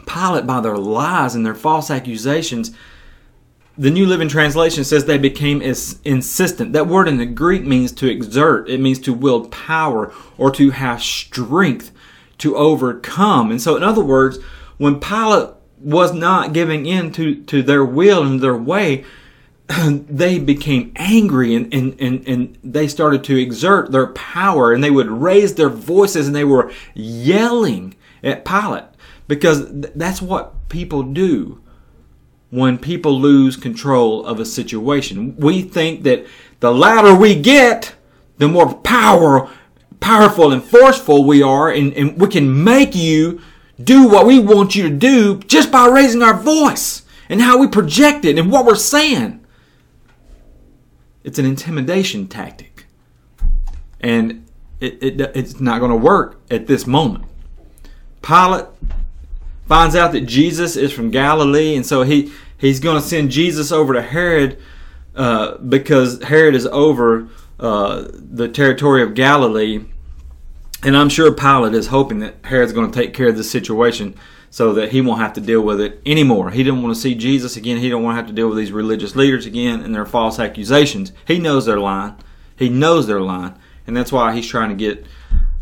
Pilate 0.08 0.48
by 0.48 0.62
their 0.62 0.78
lies 0.78 1.36
and 1.36 1.46
their 1.46 1.56
false 1.56 1.91
accusations, 1.91 2.72
the 3.78 3.91
New 3.91 4.08
Living 4.08 4.28
Translation 4.28 4.84
says 4.84 5.06
they 5.06 5.20
became 5.20 5.62
insistent. 5.62 6.74
That 6.74 6.88
word 6.88 7.08
in 7.08 7.17
the 7.17 7.26
Greek 7.28 7.63
means 7.63 7.91
to 7.93 8.10
exert, 8.10 8.70
it 8.70 8.80
means 8.80 8.98
to 9.00 9.13
wield 9.13 9.52
power 9.52 10.12
or 10.38 10.50
to 10.52 10.72
have 10.72 11.02
strength 11.02 11.91
to 12.39 12.56
overcome. 12.56 13.52
And 13.52 13.62
so, 13.62 13.76
in 13.76 13.84
other 13.84 14.04
words, 14.04 14.39
when 14.78 15.00
Pilate 15.00 15.50
was 15.80 16.13
not 16.13 16.54
giving 16.54 16.88
in 16.88 17.12
to, 17.13 17.43
to 17.43 17.62
their 17.62 17.86
will 17.86 18.24
and 18.24 18.41
their 18.41 18.58
way, 18.58 19.06
they 19.67 20.39
became 20.39 20.91
angry 20.96 21.54
and, 21.54 21.72
and, 21.72 22.00
and, 22.00 22.28
and 22.28 22.58
they 22.63 22.88
started 22.88 23.24
to 23.26 23.39
exert 23.39 23.91
their 23.91 24.08
power 24.08 24.74
and 24.74 24.84
they 24.84 24.91
would 24.91 25.10
raise 25.10 25.54
their 25.54 25.70
voices 25.70 26.26
and 26.26 26.36
they 26.36 26.43
were 26.43 26.72
yelling 26.96 27.96
at 28.24 28.46
Pilate 28.46 28.86
because 29.28 29.70
that's 29.70 30.22
what 30.22 30.70
people 30.70 31.04
do 31.04 31.62
when 32.50 32.78
people 32.78 33.20
lose 33.20 33.58
control 33.58 34.26
of 34.26 34.40
a 34.40 34.46
situation. 34.46 35.36
We 35.38 35.62
think 35.62 36.04
that 36.04 36.26
the 36.60 36.72
louder 36.72 37.13
we 37.13 37.36
get, 37.36 37.96
the 38.38 38.48
more 38.48 38.74
power, 38.74 39.50
powerful 40.00 40.52
and 40.52 40.63
forceful 40.63 41.26
we 41.26 41.44
are, 41.44 41.70
and, 41.70 41.94
and 41.94 42.20
we 42.20 42.28
can 42.28 42.63
make 42.63 42.96
you 42.96 43.42
do 43.84 44.08
what 44.08 44.26
we 44.26 44.40
want 44.40 44.76
you 44.76 44.84
to 44.84 44.96
do 44.96 45.40
just 45.40 45.72
by 45.72 45.88
raising 45.88 46.24
our 46.24 46.34
voice 46.34 47.04
and 47.30 47.42
how 47.42 47.58
we 47.58 47.68
project 47.68 48.26
it 48.26 48.40
and 48.40 48.52
what 48.52 48.66
we're 48.66 48.76
saying. 48.76 49.46
It's 51.24 51.38
an 51.38 51.46
intimidation 51.46 52.28
tactic. 52.28 52.86
And 54.00 54.48
it, 54.80 55.04
it 55.04 55.22
it's 55.36 55.60
not 55.60 55.80
going 55.80 55.92
to 55.92 55.98
work 55.98 56.40
at 56.50 56.68
this 56.68 56.88
moment. 56.88 57.26
Pilate 58.22 58.66
finds 59.67 59.95
out 59.95 60.12
that 60.13 60.21
Jesus 60.21 60.75
is 60.75 60.91
from 60.91 61.12
Galilee, 61.12 61.75
and 61.75 61.86
so 61.86 62.03
he 62.03 62.32
he's 62.58 62.80
going 62.80 62.99
to 62.99 63.08
send 63.08 63.32
Jesus 63.32 63.71
over 63.71 63.93
to 63.93 64.01
Herod 64.01 64.60
uh, 65.15 65.58
because 65.58 66.21
Herod 66.23 66.56
is 66.56 66.65
over 66.67 67.30
uh, 67.60 68.08
the 68.12 68.47
territory 68.47 69.03
of 69.03 69.13
Galilee, 69.13 69.86
and 70.84 70.95
I'm 70.95 71.10
sure 71.10 71.32
Pilate 71.32 71.73
is 71.73 71.88
hoping 71.88 72.19
that 72.19 72.36
Herod's 72.45 72.73
going 72.73 72.91
to 72.91 72.97
take 72.97 73.13
care 73.13 73.27
of 73.27 73.38
this 73.38 73.51
situation 73.51 74.15
so 74.49 74.73
that 74.73 74.91
he 74.91 75.01
won't 75.01 75.19
have 75.19 75.34
to 75.34 75.41
deal 75.41 75.62
with 75.62 75.82
it 75.82 76.01
anymore. 76.06 76.51
He 76.51 76.63
didn't 76.63 76.82
want 76.82 76.95
to 76.95 77.01
see 77.01 77.15
Jesus 77.15 77.58
again. 77.58 77.77
He 77.77 77.89
don't 77.89 78.01
want 78.01 78.13
to 78.15 78.17
have 78.17 78.27
to 78.27 78.34
deal 78.34 78.47
with 78.47 78.58
these 78.58 78.71
religious 78.71 79.15
leaders 79.15 79.45
again 79.45 79.82
and 79.82 79.93
their 79.93 80.06
false 80.06 80.39
accusations. 80.39 81.12
He 81.27 81.39
knows 81.39 81.65
they're 81.65 81.80
lying. 81.80 82.15
He 82.56 82.69
knows 82.69 83.06
they're 83.06 83.21
lying, 83.21 83.56
and 83.86 83.95
that's 83.95 84.12
why 84.12 84.34
he's 84.34 84.47
trying 84.47 84.69
to 84.69 84.75
get 84.75 85.06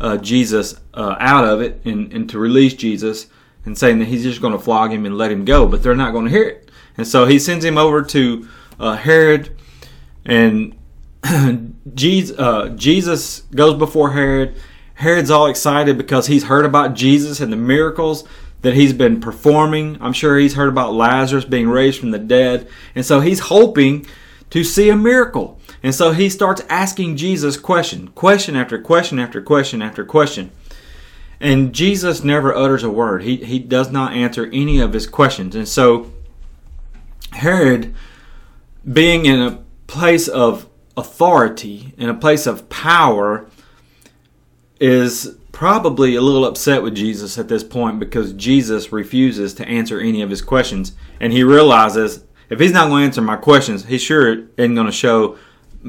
uh, 0.00 0.18
Jesus 0.18 0.80
uh, 0.94 1.16
out 1.18 1.44
of 1.44 1.60
it 1.60 1.80
and, 1.84 2.12
and 2.12 2.30
to 2.30 2.38
release 2.38 2.74
Jesus 2.74 3.26
and 3.66 3.76
saying 3.76 3.98
that 3.98 4.06
he's 4.06 4.22
just 4.22 4.40
going 4.40 4.54
to 4.54 4.58
flog 4.58 4.92
him 4.92 5.04
and 5.04 5.18
let 5.18 5.30
him 5.30 5.44
go. 5.44 5.66
But 5.66 5.82
they're 5.82 5.94
not 5.94 6.12
going 6.12 6.24
to 6.24 6.30
hear 6.30 6.48
it, 6.48 6.70
and 6.96 7.06
so 7.06 7.26
he 7.26 7.38
sends 7.38 7.64
him 7.64 7.76
over 7.76 8.02
to 8.02 8.48
uh, 8.80 8.96
Herod, 8.96 9.54
and 10.24 10.74
Jesus, 11.94 12.38
uh, 12.38 12.70
Jesus 12.70 13.40
goes 13.54 13.78
before 13.78 14.12
Herod. 14.12 14.56
Herod's 14.94 15.30
all 15.30 15.46
excited 15.46 15.98
because 15.98 16.26
he's 16.26 16.44
heard 16.44 16.64
about 16.64 16.94
Jesus 16.94 17.40
and 17.40 17.52
the 17.52 17.56
miracles 17.56 18.24
that 18.62 18.74
he's 18.74 18.92
been 18.92 19.20
performing. 19.20 19.98
I'm 20.00 20.12
sure 20.12 20.38
he's 20.38 20.54
heard 20.54 20.68
about 20.68 20.94
Lazarus 20.94 21.44
being 21.44 21.68
raised 21.68 22.00
from 22.00 22.10
the 22.10 22.18
dead. 22.18 22.68
And 22.94 23.04
so 23.04 23.20
he's 23.20 23.40
hoping 23.40 24.06
to 24.50 24.64
see 24.64 24.88
a 24.88 24.96
miracle. 24.96 25.60
And 25.82 25.94
so 25.94 26.12
he 26.12 26.30
starts 26.30 26.62
asking 26.68 27.16
Jesus 27.16 27.56
question, 27.56 28.08
question 28.08 28.56
after 28.56 28.80
question 28.80 29.18
after 29.18 29.42
question 29.42 29.82
after 29.82 30.04
question. 30.04 30.50
And 31.40 31.74
Jesus 31.74 32.24
never 32.24 32.54
utters 32.54 32.82
a 32.82 32.90
word. 32.90 33.22
He, 33.22 33.36
he 33.36 33.58
does 33.58 33.90
not 33.90 34.12
answer 34.12 34.46
any 34.52 34.80
of 34.80 34.92
his 34.92 35.06
questions. 35.06 35.54
And 35.54 35.68
so 35.68 36.10
Herod, 37.32 37.94
being 38.90 39.26
in 39.26 39.40
a 39.40 39.62
place 39.86 40.28
of 40.28 40.68
authority, 40.96 41.92
in 41.98 42.08
a 42.08 42.14
place 42.14 42.46
of 42.46 42.68
power, 42.68 43.46
is 44.80 45.36
probably 45.52 46.14
a 46.16 46.20
little 46.20 46.44
upset 46.44 46.82
with 46.82 46.94
Jesus 46.94 47.38
at 47.38 47.48
this 47.48 47.64
point 47.64 47.98
because 47.98 48.32
Jesus 48.34 48.92
refuses 48.92 49.54
to 49.54 49.66
answer 49.66 50.00
any 50.00 50.22
of 50.22 50.30
his 50.30 50.42
questions. 50.42 50.92
And 51.20 51.32
he 51.32 51.42
realizes 51.42 52.24
if 52.48 52.60
he's 52.60 52.72
not 52.72 52.88
going 52.88 53.02
to 53.02 53.06
answer 53.06 53.22
my 53.22 53.36
questions, 53.36 53.86
he 53.86 53.98
sure 53.98 54.46
isn't 54.56 54.74
going 54.74 54.86
to 54.86 54.92
show 54.92 55.38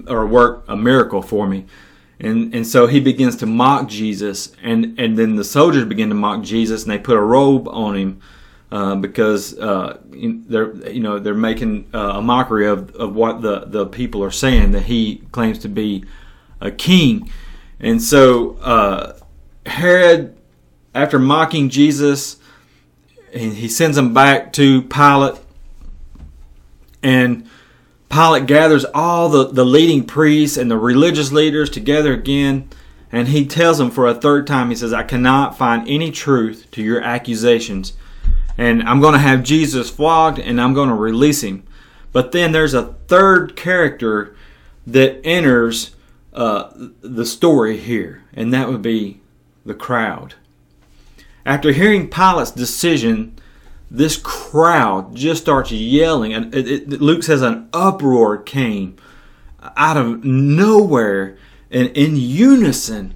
or 0.07 0.25
work 0.25 0.63
a 0.67 0.75
miracle 0.75 1.21
for 1.21 1.47
me. 1.47 1.65
And 2.19 2.53
and 2.53 2.65
so 2.65 2.87
he 2.87 2.99
begins 2.99 3.35
to 3.37 3.45
mock 3.45 3.87
Jesus, 3.87 4.51
and 4.63 4.99
and 4.99 5.17
then 5.17 5.35
the 5.35 5.43
soldiers 5.43 5.85
begin 5.85 6.09
to 6.09 6.15
mock 6.15 6.43
Jesus, 6.43 6.83
and 6.83 6.91
they 6.91 6.97
put 6.97 7.15
a 7.15 7.21
robe 7.21 7.67
on 7.67 7.95
him 7.95 8.21
uh, 8.71 8.95
because 8.95 9.57
uh, 9.59 9.99
they're 10.11 10.75
you 10.89 10.99
know 10.99 11.19
they're 11.19 11.35
making 11.35 11.87
uh, 11.93 12.13
a 12.15 12.21
mockery 12.21 12.67
of, 12.67 12.93
of 12.95 13.15
what 13.15 13.41
the 13.41 13.65
the 13.65 13.85
people 13.85 14.23
are 14.23 14.31
saying 14.31 14.71
that 14.71 14.83
he 14.83 15.17
claims 15.31 15.59
to 15.59 15.69
be 15.69 16.03
a 16.59 16.71
king, 16.71 17.31
and 17.79 18.01
so 18.01 18.57
uh, 18.57 19.17
Herod, 19.67 20.35
after 20.95 21.19
mocking 21.19 21.69
Jesus, 21.69 22.37
he 23.31 23.67
sends 23.67 23.95
him 23.95 24.13
back 24.13 24.53
to 24.53 24.81
Pilate, 24.81 25.39
and 27.03 27.47
Pilate 28.09 28.45
gathers 28.45 28.85
all 28.93 29.29
the, 29.29 29.47
the 29.47 29.65
leading 29.65 30.05
priests 30.05 30.57
and 30.57 30.71
the 30.71 30.77
religious 30.77 31.31
leaders 31.31 31.69
together 31.69 32.13
again, 32.13 32.69
and 33.11 33.27
he 33.27 33.45
tells 33.45 33.77
them 33.77 33.91
for 33.91 34.07
a 34.07 34.15
third 34.15 34.47
time, 34.47 34.69
he 34.69 34.75
says, 34.75 34.93
I 34.93 35.03
cannot 35.03 35.57
find 35.57 35.87
any 35.87 36.11
truth 36.11 36.67
to 36.71 36.81
your 36.81 37.01
accusations, 37.01 37.93
and 38.57 38.83
I'm 38.83 39.01
going 39.01 39.13
to 39.13 39.19
have 39.19 39.43
Jesus 39.43 39.89
flogged 39.89 40.39
and 40.39 40.59
I'm 40.59 40.73
going 40.73 40.89
to 40.89 40.95
release 40.95 41.43
him. 41.43 41.63
But 42.11 42.31
then 42.31 42.51
there's 42.51 42.73
a 42.73 42.93
third 43.07 43.55
character 43.55 44.35
that 44.87 45.19
enters 45.25 45.95
uh, 46.33 46.71
the 47.01 47.25
story 47.25 47.77
here, 47.77 48.23
and 48.33 48.53
that 48.53 48.69
would 48.69 48.81
be 48.81 49.19
the 49.65 49.73
crowd. 49.73 50.35
After 51.45 51.71
hearing 51.71 52.09
Pilate's 52.09 52.51
decision, 52.51 53.37
this 53.89 54.17
crowd 54.17 55.15
just 55.15 55.41
starts 55.41 55.71
yelling, 55.71 56.33
and 56.33 56.53
it, 56.53 56.67
it, 56.67 56.89
Luke 57.01 57.23
says 57.23 57.41
an 57.41 57.69
uproar 57.73 58.37
came 58.37 58.97
out 59.75 59.97
of 59.97 60.23
nowhere, 60.23 61.37
and 61.71 61.89
in 61.89 62.15
unison, 62.15 63.13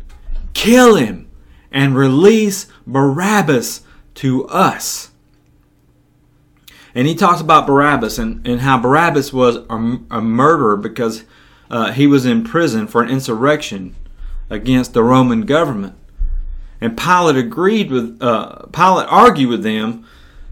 kill 0.53 0.95
him 0.95 1.29
and 1.71 1.95
release 1.95 2.67
Barabbas 2.86 3.81
to 4.15 4.45
us. 4.47 5.12
And 6.93 7.07
he 7.07 7.15
talks 7.15 7.39
about 7.39 7.67
Barabbas 7.67 8.17
and, 8.17 8.45
and 8.45 8.62
how 8.62 8.77
Barabbas 8.77 9.31
was 9.31 9.57
a, 9.57 9.99
a 10.10 10.21
murderer 10.21 10.75
because 10.75 11.23
uh, 11.69 11.93
he 11.93 12.05
was 12.05 12.25
in 12.25 12.43
prison 12.43 12.88
for 12.88 13.01
an 13.01 13.10
insurrection 13.10 13.95
against 14.49 14.93
the 14.93 15.03
Roman 15.03 15.41
government. 15.45 15.95
And 16.81 16.97
Pilate 16.97 17.38
agreed 17.38 17.91
with, 17.91 18.21
uh, 18.21 18.65
Pilate 18.73 19.07
argued 19.07 19.49
with 19.49 19.63
them 19.63 20.05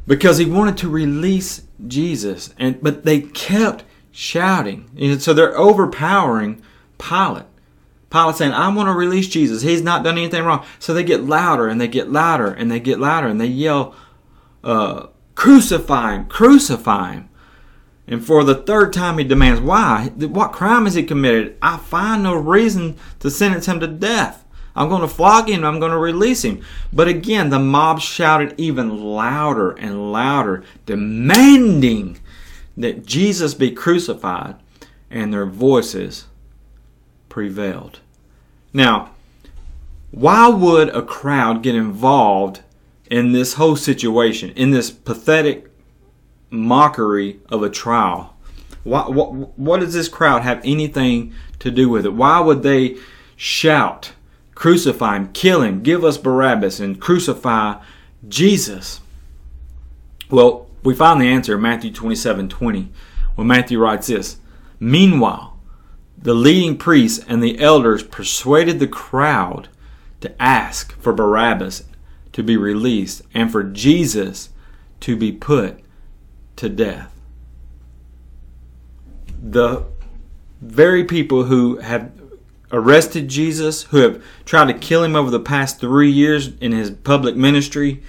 because 0.10 0.39
he 0.39 0.45
wanted 0.45 0.76
to 0.76 0.89
release 0.89 1.62
Jesus. 1.88 2.52
And, 2.58 2.82
but 2.82 3.06
they 3.06 3.22
kept 3.22 3.84
shouting. 4.12 4.89
And 5.00 5.22
so 5.22 5.36
they're 5.36 5.56
overpowering 5.56 6.63
Pilate. 6.98 7.45
Pilate 8.10 8.36
saying, 8.36 8.52
I 8.52 8.74
want 8.74 8.88
to 8.88 8.93
release 8.93 9.28
Jesus. 9.28 9.62
He's 9.62 9.84
not 9.84 10.04
done 10.04 10.17
anything 10.17 10.43
wrong. 10.43 10.65
So 10.80 10.95
they 10.95 11.04
get 11.04 11.26
louder 11.26 11.67
and 11.67 11.80
they 11.80 11.88
get 11.88 12.12
louder 12.12 12.48
and 12.52 12.72
they 12.72 12.80
get 12.80 13.00
louder 13.00 13.28
and 13.28 13.39
they 13.39 13.45
yell, 13.45 13.95
uh, 14.63 15.08
Crucify 15.36 16.15
him, 16.15 16.26
crucify 16.26 17.13
him. 17.13 17.30
And 18.08 18.26
for 18.26 18.43
the 18.43 18.56
third 18.56 18.91
time, 18.91 19.19
he 19.19 19.24
demands, 19.24 19.62
Why? 19.62 20.12
What 20.15 20.54
crime 20.54 20.86
has 20.86 20.95
he 20.95 21.04
committed? 21.04 21.56
I 21.62 21.78
find 21.78 22.24
no 22.24 22.34
reason 22.34 22.98
to 23.19 23.30
sentence 23.30 23.67
him 23.67 23.80
to 23.80 23.88
death. 23.88 24.43
I'm 24.75 24.89
going 24.89 25.01
to 25.01 25.08
flog 25.08 25.49
him. 25.49 25.63
I'm 25.63 25.79
going 25.79 25.91
to 25.91 25.97
release 25.97 26.43
him. 26.43 26.63
But 26.93 27.08
again, 27.08 27.49
the 27.49 27.60
mob 27.60 27.99
shouted 27.99 28.55
even 28.58 29.03
louder 29.03 29.71
and 29.71 30.12
louder, 30.12 30.63
demanding 30.86 32.19
that 32.77 33.05
Jesus 33.05 33.53
be 33.53 33.71
crucified, 33.71 34.55
and 35.12 35.34
their 35.34 35.45
voices 35.45 36.25
prevailed. 37.27 37.99
Now, 38.73 39.12
why 40.12 40.47
would 40.47 40.89
a 40.89 41.01
crowd 41.01 41.62
get 41.63 41.75
involved 41.75 42.62
in 43.10 43.32
this 43.32 43.53
whole 43.53 43.75
situation, 43.75 44.51
in 44.51 44.71
this 44.71 44.91
pathetic 44.91 45.69
mockery 46.49 47.39
of 47.49 47.63
a 47.63 47.69
trial? 47.69 48.36
What, 48.84 49.13
what, 49.13 49.58
what 49.60 49.82
does 49.82 49.93
this 49.93 50.08
crowd 50.08 50.43
have 50.43 50.62
anything 50.63 51.34
to 51.60 51.69
do 51.69 51.89
with 51.89 52.05
it? 52.05 52.13
Why 52.13 52.39
would 52.39 52.63
they 52.63 52.97
shout? 53.36 54.13
Crucify 54.60 55.15
him, 55.15 55.32
kill 55.32 55.62
him, 55.62 55.82
give 55.84 56.04
us 56.04 56.17
Barabbas, 56.17 56.82
and 56.82 57.00
crucify 57.00 57.82
Jesus. 58.28 59.00
Well, 60.30 60.67
we 60.84 60.93
find 60.93 61.22
the 61.22 61.30
answer 61.30 61.56
in 61.56 61.62
Matthew 61.62 61.93
27 61.93 62.50
20, 62.50 62.91
when 63.36 63.48
Matthew 63.48 63.80
writes 63.80 64.08
this 64.08 64.36
Meanwhile, 64.78 65.58
the 66.17 66.34
leading 66.34 66.78
priests 66.78 67.24
and 67.26 67.41
the 67.41 67.58
elders 67.58 68.04
persuaded 68.04 68.80
the 68.80 68.88
crowd 68.88 69.69
to 70.19 70.41
ask 70.41 70.91
for 71.00 71.13
Barabbas 71.13 71.86
to 72.34 72.43
be 72.43 72.58
released 72.58 73.22
and 73.34 73.50
for 73.50 73.63
Jesus 73.63 74.50
to 75.00 75.15
be 75.15 75.32
put 75.32 75.80
to 76.58 76.67
death. 76.67 77.17
The 79.41 79.86
very 80.60 81.06
people 81.06 81.45
who 81.45 81.78
have 81.78 82.12
arrested 82.71 83.27
Jesus, 83.27 83.84
who 83.84 83.97
have 83.97 84.23
tried 84.45 84.67
to 84.67 84.73
kill 84.73 85.03
him 85.03 85.15
over 85.15 85.32
the 85.32 85.39
past 85.39 85.79
three 85.79 86.12
years 86.12 86.51
in 86.60 86.71
his 86.71 86.91
public 86.91 87.36
ministry, 87.36 88.01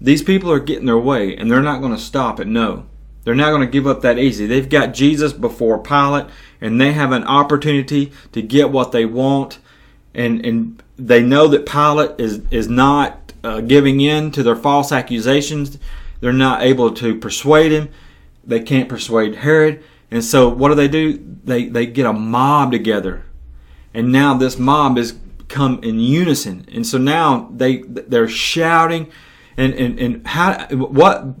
these 0.00 0.22
people 0.22 0.50
are 0.50 0.60
getting 0.60 0.86
their 0.86 0.98
way 0.98 1.36
and 1.36 1.50
they're 1.50 1.62
not 1.62 1.80
going 1.80 1.94
to 1.94 2.00
stop 2.00 2.40
at 2.40 2.46
no. 2.46 2.86
They're 3.24 3.34
not 3.34 3.50
going 3.50 3.66
to 3.66 3.66
give 3.66 3.86
up 3.86 4.00
that 4.00 4.18
easy. 4.18 4.46
They've 4.46 4.68
got 4.68 4.94
Jesus 4.94 5.32
before 5.32 5.78
Pilate 5.78 6.26
and 6.60 6.80
they 6.80 6.92
have 6.92 7.12
an 7.12 7.24
opportunity 7.24 8.12
to 8.32 8.42
get 8.42 8.70
what 8.70 8.92
they 8.92 9.04
want 9.04 9.58
and 10.14 10.44
and 10.44 10.82
they 10.98 11.22
know 11.22 11.46
that 11.48 11.66
Pilate 11.66 12.18
is 12.18 12.42
is 12.50 12.68
not 12.68 13.32
uh, 13.44 13.60
giving 13.60 14.00
in 14.00 14.30
to 14.32 14.42
their 14.42 14.56
false 14.56 14.90
accusations. 14.90 15.78
They're 16.20 16.32
not 16.32 16.62
able 16.62 16.92
to 16.94 17.14
persuade 17.14 17.72
him. 17.72 17.88
They 18.44 18.60
can't 18.60 18.88
persuade 18.88 19.36
Herod. 19.36 19.82
And 20.10 20.24
so 20.24 20.48
what 20.48 20.70
do 20.70 20.74
they 20.74 20.88
do? 20.88 21.22
They 21.44 21.66
they 21.66 21.86
get 21.86 22.06
a 22.06 22.12
mob 22.12 22.72
together 22.72 23.24
and 23.92 24.12
now 24.12 24.34
this 24.34 24.58
mob 24.58 24.96
has 24.96 25.14
come 25.50 25.80
in 25.82 26.00
unison. 26.00 26.64
And 26.72 26.86
so 26.86 26.96
now 26.96 27.50
they 27.54 27.78
they're 27.78 28.28
shouting 28.28 29.10
and 29.56 29.74
and, 29.74 29.98
and 29.98 30.26
how 30.26 30.66
what 30.68 31.34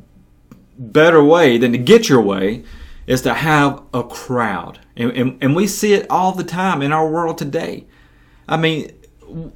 better 0.76 1.22
way 1.22 1.58
than 1.58 1.72
to 1.72 1.78
get 1.78 2.08
your 2.08 2.20
way 2.20 2.64
is 3.06 3.22
to 3.22 3.34
have 3.34 3.82
a 3.92 4.02
crowd. 4.02 4.80
And, 4.96 5.10
and, 5.12 5.38
and 5.42 5.56
we 5.56 5.66
see 5.66 5.92
it 5.94 6.06
all 6.10 6.32
the 6.32 6.44
time 6.44 6.82
in 6.82 6.92
our 6.92 7.08
world 7.08 7.38
today. 7.38 7.86
I 8.48 8.56
mean 8.56 8.90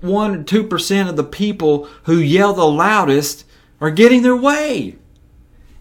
one 0.01 0.37
or 0.37 0.43
two 0.45 0.65
percent 0.65 1.09
of 1.09 1.17
the 1.17 1.25
people 1.25 1.89
who 2.05 2.19
yell 2.19 2.55
the 2.55 2.67
loudest 2.67 3.45
are 3.81 3.91
getting 3.91 4.23
their 4.23 4.37
way. 4.37 4.97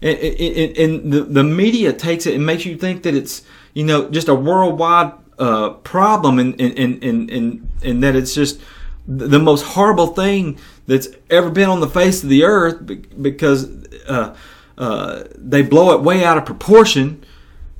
And, 0.02 0.18
and, 0.18 0.76
and 0.76 1.12
the, 1.12 1.20
the 1.22 1.44
media 1.44 1.92
takes 1.92 2.26
it 2.26 2.34
and 2.34 2.44
makes 2.44 2.66
you 2.66 2.76
think 2.76 3.04
that 3.04 3.14
it's 3.14 3.42
you 3.72 3.84
know 3.84 4.10
just 4.10 4.28
a 4.28 4.34
worldwide 4.34 5.12
uh, 5.38 5.70
problem 5.70 6.38
and 6.38 6.60
in, 6.60 6.72
in, 6.72 6.98
in, 7.02 7.28
in, 7.28 7.68
in 7.82 8.00
that 8.00 8.16
it's 8.16 8.34
just 8.34 8.60
the 9.06 9.38
most 9.38 9.62
horrible 9.62 10.08
thing 10.08 10.58
that's 10.86 11.08
ever 11.30 11.50
been 11.50 11.68
on 11.68 11.80
the 11.80 11.88
face 11.88 12.22
of 12.22 12.28
the 12.28 12.44
earth 12.44 12.80
because 13.20 13.68
uh, 14.06 14.34
uh, 14.78 15.24
they 15.36 15.62
blow 15.62 15.94
it 15.94 16.02
way 16.02 16.24
out 16.24 16.38
of 16.38 16.44
proportion 16.46 17.24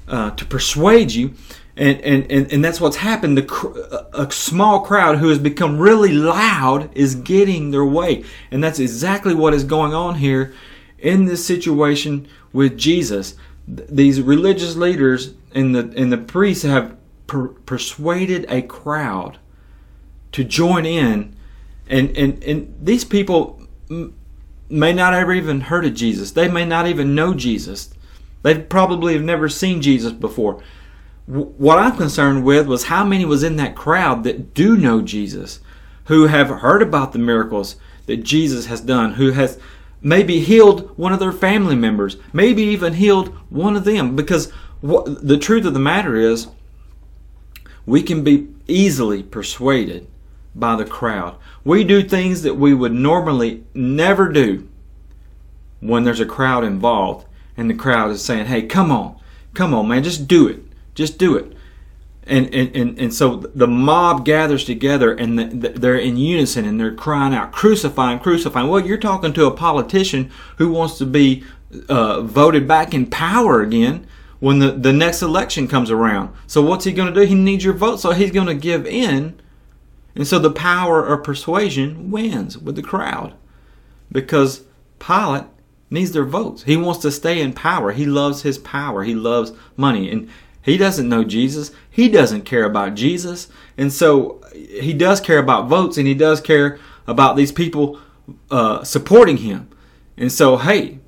uh, 0.08 0.30
to 0.32 0.44
persuade 0.44 1.12
you. 1.12 1.34
And, 1.76 2.00
and, 2.02 2.30
and, 2.30 2.52
and 2.52 2.64
that's 2.64 2.80
what's 2.80 2.96
happened. 2.96 3.36
The, 3.36 4.08
a 4.12 4.30
small 4.30 4.80
crowd 4.80 5.18
who 5.18 5.28
has 5.28 5.38
become 5.38 5.78
really 5.78 6.12
loud 6.12 6.94
is 6.96 7.16
getting 7.16 7.72
their 7.72 7.84
way. 7.84 8.24
And 8.50 8.62
that's 8.62 8.78
exactly 8.78 9.34
what 9.34 9.54
is 9.54 9.64
going 9.64 9.92
on 9.92 10.16
here 10.16 10.54
in 10.98 11.24
this 11.24 11.44
situation 11.44 12.28
with 12.52 12.78
Jesus. 12.78 13.34
These 13.66 14.20
religious 14.20 14.76
leaders 14.76 15.34
and 15.52 15.74
the, 15.74 15.92
and 15.96 16.12
the 16.12 16.18
priests 16.18 16.62
have 16.64 16.96
per- 17.34 17.48
persuaded 17.48 18.46
a 18.48 18.62
crowd 18.62 19.38
to 20.30 20.44
join 20.44 20.86
in. 20.86 21.34
And, 21.88 22.16
and, 22.16 22.42
and 22.44 22.74
these 22.80 23.04
people 23.04 23.60
may 24.70 24.92
not 24.92 25.14
ever 25.14 25.32
even 25.32 25.62
heard 25.62 25.84
of 25.84 25.94
Jesus. 25.94 26.30
They 26.30 26.48
may 26.48 26.64
not 26.64 26.86
even 26.86 27.16
know 27.16 27.34
Jesus. 27.34 27.92
They 28.42 28.56
probably 28.58 29.14
have 29.14 29.22
never 29.22 29.48
seen 29.48 29.82
Jesus 29.82 30.12
before. 30.12 30.62
What 31.26 31.78
I'm 31.78 31.96
concerned 31.96 32.44
with 32.44 32.68
was 32.68 32.84
how 32.84 33.04
many 33.04 33.24
was 33.24 33.42
in 33.42 33.56
that 33.56 33.74
crowd 33.74 34.22
that 34.24 34.54
do 34.54 34.76
know 34.76 35.02
Jesus, 35.02 35.60
who 36.04 36.28
have 36.28 36.48
heard 36.48 36.82
about 36.82 37.12
the 37.12 37.18
miracles 37.18 37.76
that 38.06 38.22
Jesus 38.22 38.66
has 38.66 38.80
done, 38.80 39.14
who 39.14 39.32
has 39.32 39.58
maybe 40.00 40.38
healed 40.38 40.96
one 40.96 41.12
of 41.12 41.18
their 41.18 41.32
family 41.32 41.74
members, 41.74 42.16
maybe 42.32 42.62
even 42.62 42.94
healed 42.94 43.28
one 43.48 43.74
of 43.74 43.84
them. 43.84 44.14
Because 44.14 44.50
what, 44.82 45.26
the 45.26 45.38
truth 45.38 45.64
of 45.64 45.74
the 45.74 45.80
matter 45.80 46.14
is, 46.14 46.46
we 47.86 48.02
can 48.02 48.24
be 48.24 48.48
easily 48.66 49.22
persuaded 49.22 50.06
by 50.54 50.76
the 50.76 50.84
crowd. 50.84 51.36
We 51.64 51.84
do 51.84 52.02
things 52.02 52.42
that 52.42 52.54
we 52.54 52.74
would 52.74 52.92
normally 52.92 53.64
never 53.74 54.28
do 54.28 54.68
when 55.80 56.04
there's 56.04 56.20
a 56.20 56.26
crowd 56.26 56.64
involved 56.64 57.26
and 57.56 57.68
the 57.68 57.74
crowd 57.74 58.10
is 58.10 58.24
saying, 58.24 58.46
hey, 58.46 58.62
come 58.62 58.90
on, 58.90 59.18
come 59.52 59.74
on, 59.74 59.88
man, 59.88 60.02
just 60.02 60.26
do 60.26 60.48
it. 60.48 60.60
Just 60.94 61.18
do 61.18 61.36
it. 61.36 61.52
And, 62.26 62.52
and, 62.54 62.74
and, 62.74 62.98
and 62.98 63.12
so 63.12 63.36
the 63.36 63.66
mob 63.66 64.24
gathers 64.24 64.64
together 64.64 65.12
and 65.12 65.38
the, 65.38 65.44
the, 65.44 65.68
they're 65.78 65.98
in 65.98 66.16
unison 66.16 66.64
and 66.64 66.80
they're 66.80 66.94
crying 66.94 67.34
out, 67.34 67.52
crucify 67.52 68.12
him, 68.12 68.20
crucify. 68.20 68.62
Well, 68.62 68.84
you're 68.84 68.96
talking 68.96 69.34
to 69.34 69.46
a 69.46 69.50
politician 69.50 70.30
who 70.56 70.70
wants 70.70 70.96
to 70.98 71.06
be 71.06 71.44
uh, 71.88 72.22
voted 72.22 72.66
back 72.66 72.94
in 72.94 73.06
power 73.06 73.60
again 73.60 74.06
when 74.40 74.58
the, 74.58 74.72
the 74.72 74.92
next 74.92 75.22
election 75.22 75.68
comes 75.68 75.90
around. 75.90 76.34
So 76.46 76.62
what's 76.62 76.84
he 76.84 76.92
going 76.92 77.12
to 77.12 77.20
do? 77.20 77.26
He 77.26 77.34
needs 77.34 77.64
your 77.64 77.74
vote, 77.74 78.00
so 78.00 78.12
he's 78.12 78.30
going 78.30 78.46
to 78.46 78.54
give 78.54 78.86
in. 78.86 79.40
And 80.14 80.26
so 80.26 80.38
the 80.38 80.50
power 80.50 81.04
of 81.04 81.24
persuasion 81.24 82.10
wins 82.10 82.56
with 82.56 82.76
the 82.76 82.82
crowd 82.82 83.34
because 84.12 84.62
Pilate 84.98 85.44
needs 85.90 86.12
their 86.12 86.24
votes. 86.24 86.64
He 86.64 86.76
wants 86.76 87.00
to 87.02 87.10
stay 87.10 87.40
in 87.40 87.52
power. 87.52 87.92
He 87.92 88.06
loves 88.06 88.42
his 88.42 88.58
power. 88.58 89.02
He 89.02 89.14
loves 89.14 89.52
money. 89.76 90.10
And 90.10 90.28
he 90.62 90.76
doesn't 90.76 91.08
know 91.08 91.24
Jesus. 91.24 91.72
He 91.90 92.08
doesn't 92.08 92.42
care 92.42 92.64
about 92.64 92.94
Jesus. 92.94 93.48
And 93.76 93.92
so 93.92 94.42
he 94.54 94.92
does 94.92 95.20
care 95.20 95.38
about 95.38 95.68
votes 95.68 95.98
and 95.98 96.06
he 96.06 96.14
does 96.14 96.40
care 96.40 96.78
about 97.06 97.36
these 97.36 97.52
people 97.52 98.00
uh, 98.50 98.82
supporting 98.82 99.38
him. 99.38 99.68
And 100.16 100.32
so, 100.32 100.56
hey, 100.56 100.98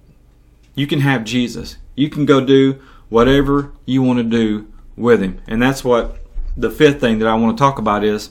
you 0.74 0.86
can 0.86 1.00
have 1.00 1.24
Jesus. 1.24 1.78
You 1.94 2.10
can 2.10 2.26
go 2.26 2.44
do 2.44 2.82
whatever 3.08 3.72
you 3.84 4.02
want 4.02 4.18
to 4.18 4.24
do 4.24 4.66
with 4.96 5.22
him. 5.22 5.40
And 5.46 5.60
that's 5.60 5.84
what 5.84 6.18
the 6.56 6.70
fifth 6.70 7.00
thing 7.00 7.18
that 7.18 7.28
I 7.28 7.34
want 7.34 7.56
to 7.56 7.60
talk 7.60 7.78
about 7.78 8.04
is 8.04 8.30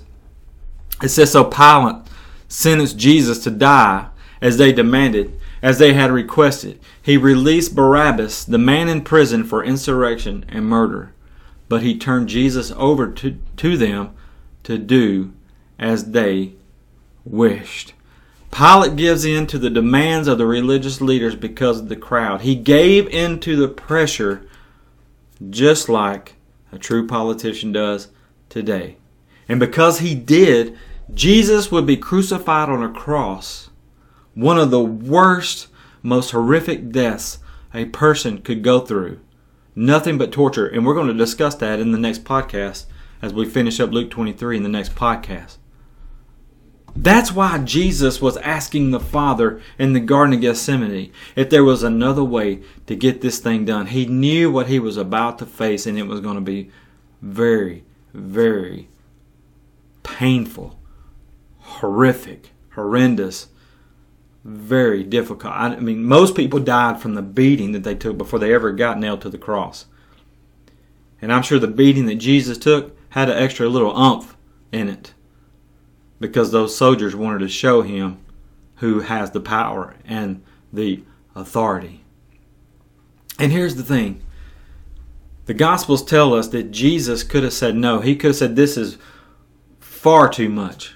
it 1.02 1.10
says 1.10 1.32
so 1.32 1.44
Pilate 1.44 2.04
sentenced 2.48 2.98
Jesus 2.98 3.44
to 3.44 3.52
die 3.52 4.08
as 4.42 4.58
they 4.58 4.72
demanded 4.72 5.40
as 5.62 5.80
they 5.80 5.94
had 5.94 6.12
requested. 6.12 6.80
He 7.02 7.18
released 7.18 7.76
Barabbas, 7.76 8.46
the 8.46 8.58
man 8.58 8.88
in 8.88 9.02
prison 9.02 9.44
for 9.44 9.64
insurrection 9.64 10.46
and 10.48 10.66
murder, 10.66 11.14
but 11.68 11.82
he 11.82 11.98
turned 11.98 12.30
Jesus 12.30 12.72
over 12.78 13.12
to, 13.12 13.40
to 13.58 13.78
them 13.78 14.12
to 14.64 14.78
do 14.78 15.34
as 15.80 16.12
they 16.12 16.54
wished. 17.24 17.94
Pilate 18.52 18.96
gives 18.96 19.26
in 19.26 19.48
to 19.48 19.58
the 19.58 19.70
demands 19.70 20.28
of 20.28 20.38
the 20.38 20.46
religious 20.46 21.02
leaders 21.02 21.36
because 21.36 21.80
of 21.80 21.90
the 21.90 21.96
crowd. 21.96 22.42
He 22.42 22.56
gave 22.56 23.08
in 23.08 23.40
to 23.42 23.56
the 23.56 23.68
pressure 23.68 24.48
just 25.50 25.89
like 25.89 26.36
a 26.71 26.78
true 26.78 27.08
politician 27.08 27.71
does 27.71 28.10
today. 28.50 28.98
And 29.48 29.60
because 29.60 30.00
he 30.00 30.15
did, 30.15 30.78
Jesus 31.13 31.71
would 31.71 31.86
be 31.86 31.98
crucified 31.98 32.69
on 32.69 32.84
a 32.84 32.91
cross 32.91 33.69
one 34.36 34.60
of 34.60 34.69
the 34.69 34.84
worst, 34.84 35.67
most 36.04 36.32
horrific 36.32 36.91
deaths 36.91 37.39
a 37.74 37.86
person 37.86 38.41
could 38.41 38.63
go 38.63 38.82
through. 38.82 39.19
Nothing 39.76 40.17
but 40.17 40.32
torture. 40.32 40.67
And 40.67 40.86
we're 40.86 40.93
going 40.93 41.08
to 41.08 41.13
discuss 41.13 41.56
that 41.56 41.80
in 41.80 41.91
the 41.91 41.98
next 41.98 42.26
podcast 42.26 42.86
as 43.21 43.34
we 43.34 43.45
finish 43.45 43.80
up 43.80 43.91
Luke 43.91 44.12
23 44.12 44.58
in 44.58 44.63
the 44.63 44.69
next 44.69 44.93
podcast. 44.93 45.58
That's 46.96 47.32
why 47.34 47.58
Jesus 47.58 48.22
was 48.22 48.38
asking 48.38 48.92
the 48.92 49.02
Father 49.02 49.62
in 49.78 49.92
the 49.92 50.00
Garden 50.00 50.34
of 50.34 50.42
Gethsemane 50.42 51.12
if 51.36 51.50
there 51.50 51.64
was 51.64 51.84
another 51.84 52.24
way 52.24 52.62
to 52.88 52.96
get 52.96 53.20
this 53.20 53.40
thing 53.40 53.66
done. 53.66 53.88
He 53.88 54.06
knew 54.06 54.50
what 54.50 54.68
he 54.68 54.80
was 54.80 54.96
about 54.96 55.38
to 55.40 55.46
face, 55.46 55.86
and 55.86 56.00
it 56.00 56.08
was 56.08 56.22
going 56.22 56.36
to 56.36 56.42
be 56.42 56.72
very, 57.22 57.84
very 58.14 58.88
painful, 60.04 60.80
horrific, 61.60 62.52
horrendous, 62.76 63.50
very 64.46 65.04
difficult. 65.04 65.54
I 65.54 65.76
mean, 65.78 66.06
most 66.06 66.34
people 66.34 66.60
died 66.60 67.02
from 67.02 67.16
the 67.16 67.22
beating 67.22 67.74
that 67.74 67.84
they 67.84 67.96
took 67.96 68.18
before 68.18 68.40
they 68.40 68.54
ever 68.54 68.72
got 68.72 69.00
nailed 69.00 69.22
to 69.22 69.30
the 69.30 69.38
cross. 69.38 69.86
And 71.22 71.34
I'm 71.34 71.44
sure 71.44 71.60
the 71.60 71.68
beating 71.68 72.06
that 72.06 72.16
Jesus 72.16 72.58
took 72.58 72.96
had 73.10 73.30
an 73.30 73.38
extra 73.38 73.68
little 73.68 73.96
umph 73.98 74.38
in 74.72 74.88
it 74.88 75.14
because 76.19 76.51
those 76.51 76.75
soldiers 76.75 77.15
wanted 77.15 77.39
to 77.39 77.49
show 77.49 77.82
him 77.82 78.19
who 78.75 79.01
has 79.01 79.32
the 79.32 79.39
power 79.41 79.95
and 80.06 80.43
the 80.71 81.04
authority. 81.36 82.04
And 83.39 83.51
here's 83.51 83.75
the 83.75 83.84
thing 83.84 84.21
the 85.45 85.54
Gospels 85.54 86.04
tell 86.04 86.34
us 86.34 86.47
that 86.49 86.71
Jesus 86.71 87.23
could 87.23 87.43
have 87.43 87.54
said 87.54 87.75
no. 87.75 87.99
He 87.99 88.15
could 88.15 88.30
have 88.30 88.36
said, 88.36 88.56
This 88.56 88.78
is 88.78 88.97
far 89.80 90.30
too 90.30 90.49
much. 90.49 90.93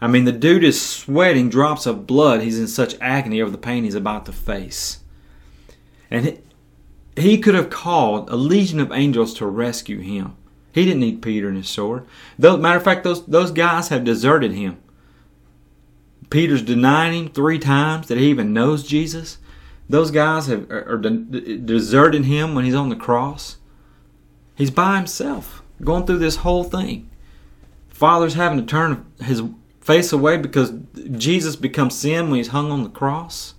I 0.00 0.08
mean, 0.08 0.24
the 0.24 0.32
dude 0.32 0.64
is 0.64 0.84
sweating 0.84 1.48
drops 1.48 1.86
of 1.86 2.06
blood. 2.06 2.42
He's 2.42 2.58
in 2.58 2.66
such 2.66 2.96
agony 3.00 3.40
over 3.40 3.50
the 3.50 3.58
pain 3.58 3.84
he's 3.84 3.94
about 3.94 4.26
to 4.26 4.32
face. 4.32 5.00
And 6.10 6.40
he 7.16 7.38
could 7.38 7.54
have 7.54 7.70
called 7.70 8.28
a 8.28 8.36
legion 8.36 8.80
of 8.80 8.90
angels 8.90 9.32
to 9.34 9.46
rescue 9.46 10.00
him. 10.00 10.36
He 10.72 10.84
didn't 10.84 11.00
need 11.00 11.22
Peter 11.22 11.48
and 11.48 11.56
his 11.56 11.68
sword. 11.68 12.06
Though, 12.38 12.56
matter 12.56 12.78
of 12.78 12.84
fact, 12.84 13.04
those, 13.04 13.24
those 13.26 13.50
guys 13.50 13.88
have 13.88 14.04
deserted 14.04 14.52
him. 14.52 14.78
Peter's 16.30 16.62
denying 16.62 17.26
him 17.26 17.32
three 17.32 17.58
times 17.58 18.08
that 18.08 18.16
he 18.16 18.30
even 18.30 18.54
knows 18.54 18.86
Jesus. 18.86 19.38
Those 19.88 20.10
guys 20.10 20.46
have, 20.46 20.70
are, 20.70 20.94
are 20.94 20.98
de- 20.98 21.58
deserting 21.58 22.24
him 22.24 22.54
when 22.54 22.64
he's 22.64 22.74
on 22.74 22.88
the 22.88 22.96
cross. 22.96 23.58
He's 24.54 24.70
by 24.70 24.96
himself, 24.96 25.62
going 25.84 26.06
through 26.06 26.18
this 26.18 26.36
whole 26.36 26.64
thing. 26.64 27.10
Father's 27.90 28.34
having 28.34 28.58
to 28.58 28.64
turn 28.64 29.04
his 29.22 29.42
face 29.82 30.12
away 30.12 30.38
because 30.38 30.72
Jesus 31.12 31.56
becomes 31.56 31.98
sin 31.98 32.30
when 32.30 32.38
he's 32.38 32.48
hung 32.48 32.70
on 32.70 32.82
the 32.82 32.88
cross. 32.88 33.54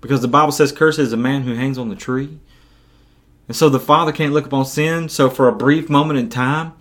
Because 0.00 0.20
the 0.20 0.28
Bible 0.28 0.52
says, 0.52 0.72
Cursed 0.72 0.98
is 0.98 1.12
a 1.12 1.16
man 1.16 1.42
who 1.42 1.54
hangs 1.54 1.78
on 1.78 1.88
the 1.88 1.94
tree. 1.94 2.40
And 3.48 3.56
so 3.56 3.68
the 3.68 3.80
Father 3.80 4.12
can't 4.12 4.32
look 4.32 4.46
upon 4.46 4.64
sin. 4.64 5.08
So 5.08 5.28
for 5.28 5.48
a 5.48 5.54
brief 5.54 5.88
moment 5.90 6.18
in 6.18 6.28
time, 6.28 6.74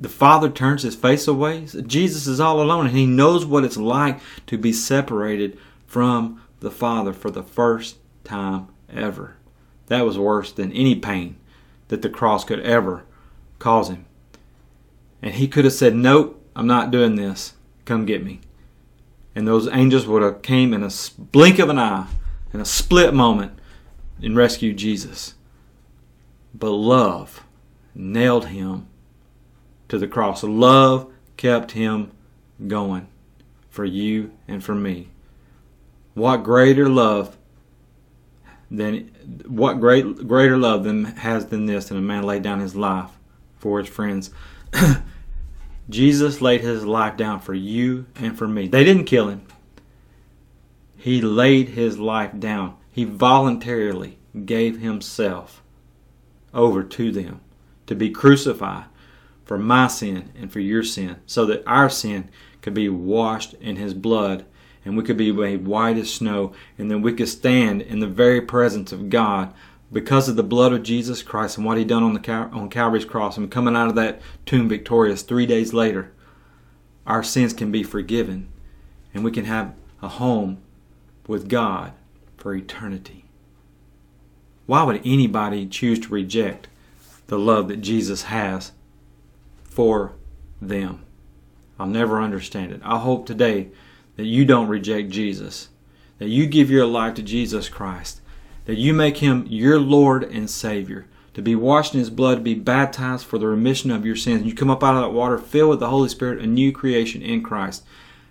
the 0.00 0.08
Father 0.08 0.48
turns 0.48 0.82
his 0.82 0.96
face 0.96 1.28
away. 1.28 1.66
Jesus 1.86 2.26
is 2.26 2.40
all 2.40 2.60
alone 2.60 2.86
and 2.86 2.96
he 2.96 3.06
knows 3.06 3.44
what 3.44 3.64
it's 3.64 3.76
like 3.76 4.20
to 4.46 4.58
be 4.58 4.72
separated 4.72 5.58
from 5.86 6.40
the 6.60 6.70
Father 6.70 7.12
for 7.12 7.30
the 7.30 7.42
first 7.42 7.96
time 8.24 8.68
ever. 8.92 9.36
That 9.86 10.06
was 10.06 10.18
worse 10.18 10.52
than 10.52 10.72
any 10.72 10.94
pain 10.94 11.36
that 11.88 12.02
the 12.02 12.08
cross 12.08 12.44
could 12.44 12.60
ever 12.60 13.04
cause 13.58 13.90
him. 13.90 14.06
And 15.20 15.34
he 15.34 15.46
could 15.46 15.64
have 15.64 15.74
said, 15.74 15.94
Nope, 15.94 16.44
I'm 16.56 16.66
not 16.66 16.90
doing 16.90 17.16
this 17.16 17.54
come 17.84 18.06
get 18.06 18.24
me. 18.24 18.40
And 19.34 19.46
those 19.46 19.68
angels 19.68 20.06
would 20.06 20.22
have 20.22 20.42
came 20.42 20.74
in 20.74 20.82
a 20.82 20.90
blink 21.18 21.58
of 21.58 21.68
an 21.68 21.78
eye, 21.78 22.06
in 22.52 22.60
a 22.60 22.64
split 22.64 23.14
moment, 23.14 23.58
and 24.22 24.36
rescued 24.36 24.76
Jesus. 24.76 25.34
But 26.54 26.70
love 26.70 27.44
nailed 27.94 28.46
him 28.46 28.88
to 29.88 29.98
the 29.98 30.08
cross. 30.08 30.42
Love 30.42 31.10
kept 31.36 31.72
him 31.72 32.12
going 32.66 33.08
for 33.70 33.84
you 33.84 34.32
and 34.46 34.62
for 34.62 34.74
me. 34.74 35.08
What 36.14 36.38
greater 36.38 36.88
love 36.88 37.36
than 38.70 39.10
what 39.46 39.80
great 39.80 40.26
greater 40.26 40.56
love 40.56 40.84
than 40.84 41.04
has 41.04 41.46
than 41.46 41.66
this 41.66 41.88
than 41.88 41.98
a 41.98 42.02
man 42.02 42.22
laid 42.22 42.42
down 42.42 42.60
his 42.60 42.74
life 42.74 43.10
for 43.58 43.78
his 43.78 43.88
friends. 43.88 44.30
Jesus 45.90 46.40
laid 46.40 46.62
his 46.62 46.84
life 46.84 47.16
down 47.16 47.40
for 47.40 47.54
you 47.54 48.06
and 48.16 48.36
for 48.36 48.48
me. 48.48 48.68
They 48.68 48.84
didn't 48.84 49.04
kill 49.04 49.28
him. 49.28 49.42
He 50.96 51.20
laid 51.20 51.70
his 51.70 51.98
life 51.98 52.30
down. 52.38 52.76
He 52.90 53.04
voluntarily 53.04 54.18
gave 54.44 54.80
himself 54.80 55.61
over 56.54 56.82
to 56.82 57.10
them 57.10 57.40
to 57.86 57.94
be 57.94 58.10
crucified 58.10 58.84
for 59.44 59.58
my 59.58 59.86
sin 59.86 60.32
and 60.38 60.52
for 60.52 60.60
your 60.60 60.82
sin, 60.82 61.16
so 61.26 61.44
that 61.46 61.66
our 61.66 61.90
sin 61.90 62.28
could 62.60 62.74
be 62.74 62.88
washed 62.88 63.54
in 63.54 63.76
his 63.76 63.94
blood 63.94 64.44
and 64.84 64.96
we 64.96 65.02
could 65.02 65.16
be 65.16 65.32
made 65.32 65.66
white 65.66 65.96
as 65.96 66.12
snow, 66.12 66.52
and 66.76 66.90
then 66.90 67.02
we 67.02 67.12
could 67.12 67.28
stand 67.28 67.82
in 67.82 68.00
the 68.00 68.06
very 68.06 68.40
presence 68.40 68.92
of 68.92 69.10
God 69.10 69.52
because 69.92 70.28
of 70.28 70.36
the 70.36 70.42
blood 70.42 70.72
of 70.72 70.82
Jesus 70.82 71.22
Christ 71.22 71.56
and 71.56 71.66
what 71.66 71.78
He 71.78 71.84
done 71.84 72.02
on 72.02 72.14
the 72.14 72.20
Cal- 72.20 72.50
on 72.52 72.68
Calvary's 72.68 73.04
cross, 73.04 73.36
and 73.36 73.50
coming 73.50 73.76
out 73.76 73.88
of 73.88 73.94
that 73.94 74.20
tomb 74.46 74.68
victorious 74.68 75.22
three 75.22 75.46
days 75.46 75.72
later, 75.72 76.12
our 77.06 77.22
sins 77.22 77.52
can 77.52 77.70
be 77.70 77.82
forgiven, 77.82 78.48
and 79.14 79.22
we 79.22 79.30
can 79.30 79.44
have 79.44 79.74
a 80.00 80.08
home 80.08 80.58
with 81.26 81.48
God 81.48 81.92
for 82.36 82.54
eternity. 82.54 83.21
Why 84.66 84.82
would 84.82 85.00
anybody 85.04 85.66
choose 85.66 85.98
to 86.00 86.08
reject 86.08 86.68
the 87.26 87.38
love 87.38 87.68
that 87.68 87.80
Jesus 87.80 88.24
has 88.24 88.72
for 89.64 90.12
them? 90.60 91.02
I'll 91.78 91.86
never 91.86 92.20
understand 92.20 92.72
it. 92.72 92.80
I 92.84 92.98
hope 92.98 93.26
today 93.26 93.68
that 94.16 94.26
you 94.26 94.44
don't 94.44 94.68
reject 94.68 95.08
Jesus, 95.08 95.68
that 96.18 96.28
you 96.28 96.46
give 96.46 96.70
your 96.70 96.86
life 96.86 97.14
to 97.14 97.22
Jesus 97.22 97.68
Christ, 97.68 98.20
that 98.66 98.78
you 98.78 98.94
make 98.94 99.16
him 99.16 99.46
your 99.48 99.80
Lord 99.80 100.22
and 100.22 100.48
Savior, 100.48 101.06
to 101.34 101.42
be 101.42 101.56
washed 101.56 101.94
in 101.94 102.00
his 102.00 102.10
blood, 102.10 102.36
to 102.36 102.42
be 102.42 102.54
baptized 102.54 103.26
for 103.26 103.38
the 103.38 103.48
remission 103.48 103.90
of 103.90 104.06
your 104.06 104.14
sins. 104.14 104.44
You 104.44 104.54
come 104.54 104.70
up 104.70 104.84
out 104.84 104.94
of 104.94 105.02
that 105.02 105.16
water 105.16 105.38
filled 105.38 105.70
with 105.70 105.80
the 105.80 105.88
Holy 105.88 106.08
Spirit, 106.08 106.40
a 106.40 106.46
new 106.46 106.70
creation 106.70 107.22
in 107.22 107.42
Christ, 107.42 107.84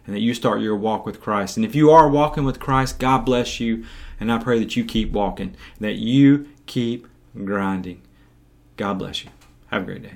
and 0.06 0.16
that 0.16 0.22
you 0.22 0.34
start 0.34 0.62
your 0.62 0.76
walk 0.76 1.06
with 1.06 1.22
Christ. 1.22 1.58
And 1.58 1.66
if 1.66 1.76
you 1.76 1.92
are 1.92 2.10
walking 2.10 2.44
with 2.44 2.60
Christ, 2.60 3.00
God 3.00 3.26
bless 3.26 3.60
you, 3.60 3.86
and 4.20 4.32
I 4.32 4.38
pray 4.38 4.60
that 4.60 4.76
you 4.76 4.86
keep 4.86 5.12
walking, 5.12 5.56
that 5.80 5.96
you 5.96 6.48
keep 6.66 7.08
grinding. 7.36 8.02
God 8.78 9.00
bless 9.00 9.24
you. 9.24 9.32
Have 9.68 9.84
a 9.84 9.86
great 9.86 10.04
day. 10.04 10.14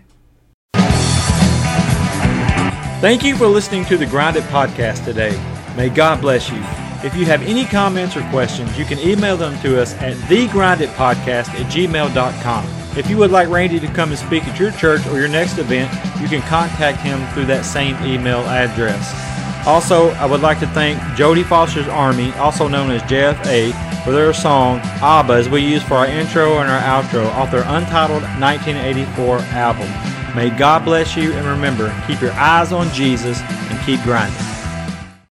Thank 3.01 3.23
you 3.23 3.35
for 3.35 3.47
listening 3.47 3.85
to 3.85 3.97
the 3.97 4.05
Grind 4.05 4.35
It 4.37 4.43
podcast 4.45 5.05
today. 5.05 5.39
May 5.75 5.89
God 5.89 6.21
bless 6.21 6.49
you. 6.49 6.57
If 7.03 7.15
you 7.15 7.25
have 7.25 7.43
any 7.43 7.65
comments 7.65 8.17
or 8.17 8.21
questions, 8.29 8.79
you 8.79 8.85
can 8.85 8.97
email 8.99 9.37
them 9.37 9.59
to 9.61 9.79
us 9.79 9.93
at 9.95 10.15
thegrinditpodcast 10.27 11.49
at 11.49 11.71
gmail.com. 11.71 12.65
If 12.97 13.09
you 13.09 13.17
would 13.17 13.29
like 13.29 13.49
Randy 13.49 13.79
to 13.79 13.87
come 13.87 14.09
and 14.09 14.17
speak 14.17 14.47
at 14.47 14.59
your 14.59 14.71
church 14.71 15.05
or 15.07 15.19
your 15.19 15.27
next 15.27 15.57
event, 15.57 15.93
you 16.19 16.27
can 16.27 16.41
contact 16.43 17.01
him 17.01 17.23
through 17.33 17.45
that 17.45 17.65
same 17.65 17.95
email 18.05 18.39
address. 18.39 19.34
Also, 19.65 20.09
I 20.11 20.25
would 20.27 20.41
like 20.41 20.59
to 20.59 20.67
thank 20.67 20.99
Jodie 21.17 21.43
Foster's 21.43 21.87
Army, 21.87 22.31
also 22.33 22.67
known 22.67 22.91
as 22.91 23.01
JFA, 23.03 23.73
for 24.03 24.11
their 24.11 24.31
song 24.31 24.79
ABBA 25.01 25.33
as 25.33 25.49
we 25.49 25.61
use 25.61 25.81
for 25.81 25.95
our 25.95 26.05
intro 26.05 26.59
and 26.59 26.69
our 26.69 26.81
outro 26.81 27.25
off 27.31 27.49
their 27.49 27.63
untitled 27.63 28.21
1984 28.39 29.39
album. 29.39 29.89
May 30.35 30.51
God 30.51 30.85
bless 30.85 31.15
you 31.15 31.33
and 31.33 31.47
remember, 31.47 31.91
keep 32.05 32.21
your 32.21 32.33
eyes 32.33 32.71
on 32.71 32.91
Jesus 32.93 33.41
and 33.41 33.85
keep 33.85 34.01
grinding. 34.03 34.44